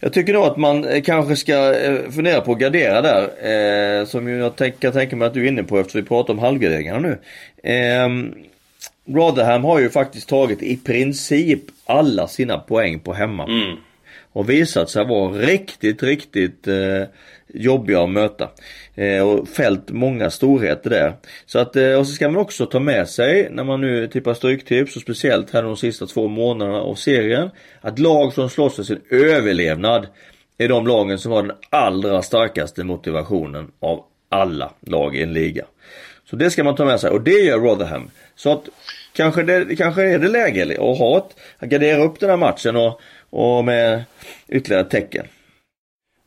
jag 0.01 0.13
tycker 0.13 0.33
nog 0.33 0.45
att 0.45 0.57
man 0.57 0.85
eh, 0.85 1.03
kanske 1.03 1.37
ska 1.37 1.75
eh, 1.75 2.11
fundera 2.11 2.41
på 2.41 2.53
att 2.53 2.59
gardera 2.59 3.03
där. 3.03 4.01
Eh, 4.01 4.07
som 4.07 4.29
jag 4.29 4.57
kan 4.79 4.93
tänka 4.93 5.17
mig 5.17 5.27
att 5.27 5.35
du 5.35 5.45
är 5.45 5.49
inne 5.49 5.63
på 5.63 5.79
eftersom 5.79 6.01
vi 6.01 6.07
pratar 6.09 6.33
om 6.33 6.39
halvgarderingarna 6.39 6.99
nu. 6.99 7.19
Eh, 7.71 8.09
Rotherham 9.15 9.65
har 9.65 9.81
ju 9.81 9.91
faktiskt 9.91 10.29
tagit 10.29 10.63
i 10.63 10.77
princip 10.77 11.63
alla 11.85 12.29
sina 12.29 12.59
poäng 12.59 13.01
på 13.01 13.13
hemma. 13.13 13.45
Mm. 13.45 13.77
Och 14.33 14.51
visat 14.51 14.91
sig 14.91 15.07
vara 15.07 15.33
riktigt, 15.33 16.03
riktigt 16.03 16.69
eh, 16.69 17.03
jobbiga 17.55 18.03
att 18.03 18.11
möta. 18.11 18.49
Eh, 18.95 19.29
och 19.29 19.49
fällt 19.49 19.91
många 19.91 20.31
storheter 20.31 20.91
där. 20.91 21.15
Så 21.47 21.59
att, 21.59 21.77
eh, 21.77 21.93
och 21.93 22.07
så 22.07 22.13
ska 22.13 22.29
man 22.29 22.41
också 22.41 22.67
ta 22.67 22.81
med 22.81 23.09
sig 23.09 23.49
när 23.51 23.65
man 23.65 23.81
nu 23.81 24.09
tippar 24.09 24.35
stryktips 24.35 24.97
och 24.97 25.03
speciellt 25.03 25.51
här 25.51 25.63
de 25.63 25.77
sista 25.77 26.07
två 26.07 26.29
månaderna 26.29 26.81
av 26.81 26.95
serien. 26.95 27.51
Att 27.81 27.99
lag 27.99 28.33
som 28.33 28.51
slåss 28.51 28.77
för 28.77 28.83
sin 28.83 29.01
överlevnad 29.11 30.07
är 30.59 30.69
de 30.69 30.87
lagen 30.87 31.19
som 31.19 31.33
har 31.33 31.43
den 31.43 31.57
allra 31.71 32.23
starkaste 32.23 32.85
motivationen 32.85 33.71
av 33.81 34.05
alla 34.29 34.73
lag 34.81 35.17
i 35.17 35.23
en 35.23 35.33
liga. 35.33 35.65
Så 36.31 36.37
det 36.37 36.51
ska 36.51 36.65
man 36.65 36.75
ta 36.77 36.85
med 36.85 37.01
sig 37.01 37.11
och 37.11 37.21
det 37.21 37.41
gör 37.41 37.59
Rotherham. 37.59 38.11
Så 38.37 38.53
att 38.53 38.69
kanske, 39.21 39.43
det, 39.43 39.77
kanske 39.77 40.03
är 40.03 40.19
det 40.19 40.29
läge 40.29 40.63
att 40.73 40.99
ha 40.99 41.19
ett, 41.19 41.37
att 41.59 41.69
gardera 41.69 42.03
upp 42.03 42.21
den 42.21 42.31
här 42.31 42.37
matchen 42.37 42.77
och, 42.77 43.01
och 43.31 43.65
med 43.65 44.05
ytterligare 44.49 44.85
tecken. 44.85 45.27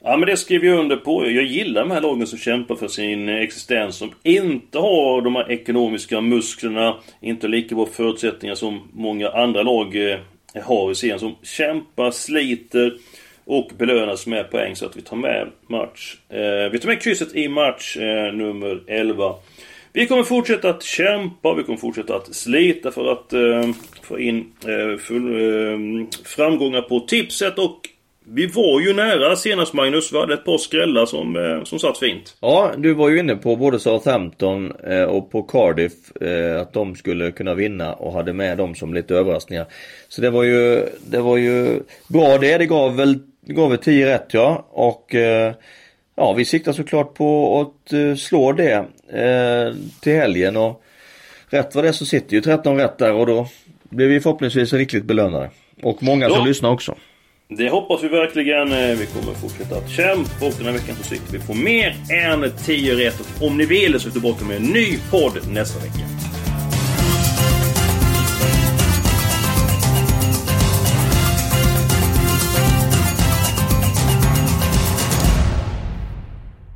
Ja 0.03 0.17
men 0.17 0.29
det 0.29 0.37
skriver 0.37 0.67
jag 0.67 0.79
under 0.79 0.95
på. 0.95 1.31
Jag 1.31 1.43
gillar 1.43 1.81
de 1.81 1.91
här 1.91 2.01
lagen 2.01 2.27
som 2.27 2.39
kämpar 2.39 2.75
för 2.75 2.87
sin 2.87 3.29
existens. 3.29 3.95
Som 3.95 4.11
inte 4.23 4.79
har 4.79 5.21
de 5.21 5.35
här 5.35 5.51
ekonomiska 5.51 6.21
musklerna. 6.21 6.95
Inte 7.21 7.47
lika 7.47 7.75
bra 7.75 7.85
förutsättningar 7.85 8.55
som 8.55 8.89
många 8.93 9.29
andra 9.29 9.63
lag 9.63 10.11
eh, 10.11 10.19
har 10.63 10.91
i 10.91 10.95
serien. 10.95 11.19
Som 11.19 11.35
kämpar, 11.43 12.11
sliter 12.11 12.93
och 13.45 13.71
belönas 13.77 14.27
med 14.27 14.51
poäng. 14.51 14.75
Så 14.75 14.85
att 14.85 14.97
vi 14.97 15.01
tar 15.01 15.17
med 15.17 15.47
match. 15.67 16.17
Eh, 16.29 16.71
vi 16.71 16.79
tar 16.79 16.87
med 16.87 17.01
krysset 17.01 17.35
i 17.35 17.47
match 17.47 17.97
eh, 17.97 18.33
nummer 18.33 18.83
11. 18.87 19.35
Vi 19.95 20.07
kommer 20.07 20.23
fortsätta 20.23 20.69
att 20.69 20.83
kämpa, 20.83 21.53
vi 21.53 21.63
kommer 21.63 21.79
fortsätta 21.79 22.15
att 22.15 22.35
slita 22.35 22.91
för 22.91 23.11
att 23.11 23.33
eh, 23.33 23.73
få 24.01 24.19
in 24.19 24.51
eh, 24.65 24.97
full, 24.99 25.33
eh, 25.33 26.07
framgångar 26.25 26.81
på 26.81 26.99
tipset 26.99 27.59
och 27.59 27.79
vi 28.25 28.45
var 28.47 28.81
ju 28.81 28.93
nära 28.93 29.35
senast 29.35 29.73
Magnus. 29.73 30.13
Vi 30.13 30.19
hade 30.19 30.33
ett 30.33 30.45
par 30.45 30.57
skrällar 30.57 31.05
som, 31.05 31.35
eh, 31.35 31.63
som 31.63 31.79
satt 31.79 31.97
fint. 31.97 32.37
Ja, 32.39 32.71
du 32.77 32.93
var 32.93 33.09
ju 33.09 33.19
inne 33.19 33.35
på 33.35 33.55
både 33.55 33.79
Southampton 33.79 34.71
eh, 34.87 35.03
och 35.03 35.31
på 35.31 35.43
Cardiff 35.43 36.21
eh, 36.21 36.61
att 36.61 36.73
de 36.73 36.95
skulle 36.95 37.31
kunna 37.31 37.53
vinna 37.53 37.93
och 37.93 38.13
hade 38.13 38.33
med 38.33 38.57
dem 38.57 38.75
som 38.75 38.93
lite 38.93 39.15
överraskningar. 39.15 39.65
Så 40.07 40.21
det 40.21 40.29
var 40.29 40.43
ju, 40.43 40.85
det 41.07 41.19
var 41.19 41.37
ju 41.37 41.79
bra 42.07 42.37
det. 42.37 42.57
Det 42.57 42.65
gav 42.65 42.95
väl, 42.95 43.19
det 43.41 43.53
gav 43.53 43.69
väl 43.69 43.79
10 43.79 44.05
rätt 44.05 44.27
ja. 44.31 44.67
Och 44.71 45.15
eh, 45.15 45.53
ja, 46.15 46.33
vi 46.33 46.45
siktar 46.45 46.71
såklart 46.71 47.13
på 47.13 47.59
att 47.61 47.93
eh, 47.93 48.15
slå 48.15 48.51
det 48.51 48.85
till 49.99 50.13
helgen 50.13 50.57
och 50.57 50.83
rätt 51.49 51.75
vad 51.75 51.83
det 51.83 51.87
är 51.87 51.93
så 51.93 52.05
sitter 52.05 52.35
ju 52.35 52.41
13 52.41 52.77
rätt 52.77 52.97
där 52.97 53.13
och 53.13 53.25
då 53.25 53.47
blir 53.89 54.07
vi 54.07 54.19
förhoppningsvis 54.19 54.73
riktigt 54.73 55.03
belönade. 55.03 55.49
Och 55.81 56.03
många 56.03 56.29
som 56.29 56.37
ja. 56.37 56.45
lyssnar 56.45 56.69
också. 56.69 56.95
Det 57.47 57.69
hoppas 57.69 58.03
vi 58.03 58.07
verkligen. 58.07 58.71
Eh, 58.71 58.97
vi 58.97 59.05
kommer 59.05 59.33
fortsätta 59.33 59.75
att 59.75 59.89
kämpa 59.89 60.45
och 60.45 60.53
den 60.57 60.65
här 60.65 60.73
veckan 60.73 60.95
så 60.95 61.03
siktar 61.03 61.33
vi 61.33 61.47
på 61.47 61.53
mer 61.53 61.95
än 62.25 62.51
10 62.65 62.95
rätt. 62.95 63.19
Och 63.19 63.47
om 63.47 63.57
ni 63.57 63.65
vill 63.65 63.99
så 63.99 64.07
är 64.07 64.09
vi 64.09 64.11
tillbaka 64.11 64.45
med 64.45 64.57
en 64.57 64.63
ny 64.63 64.97
podd 65.11 65.39
nästa 65.49 65.79
vecka. 65.79 66.12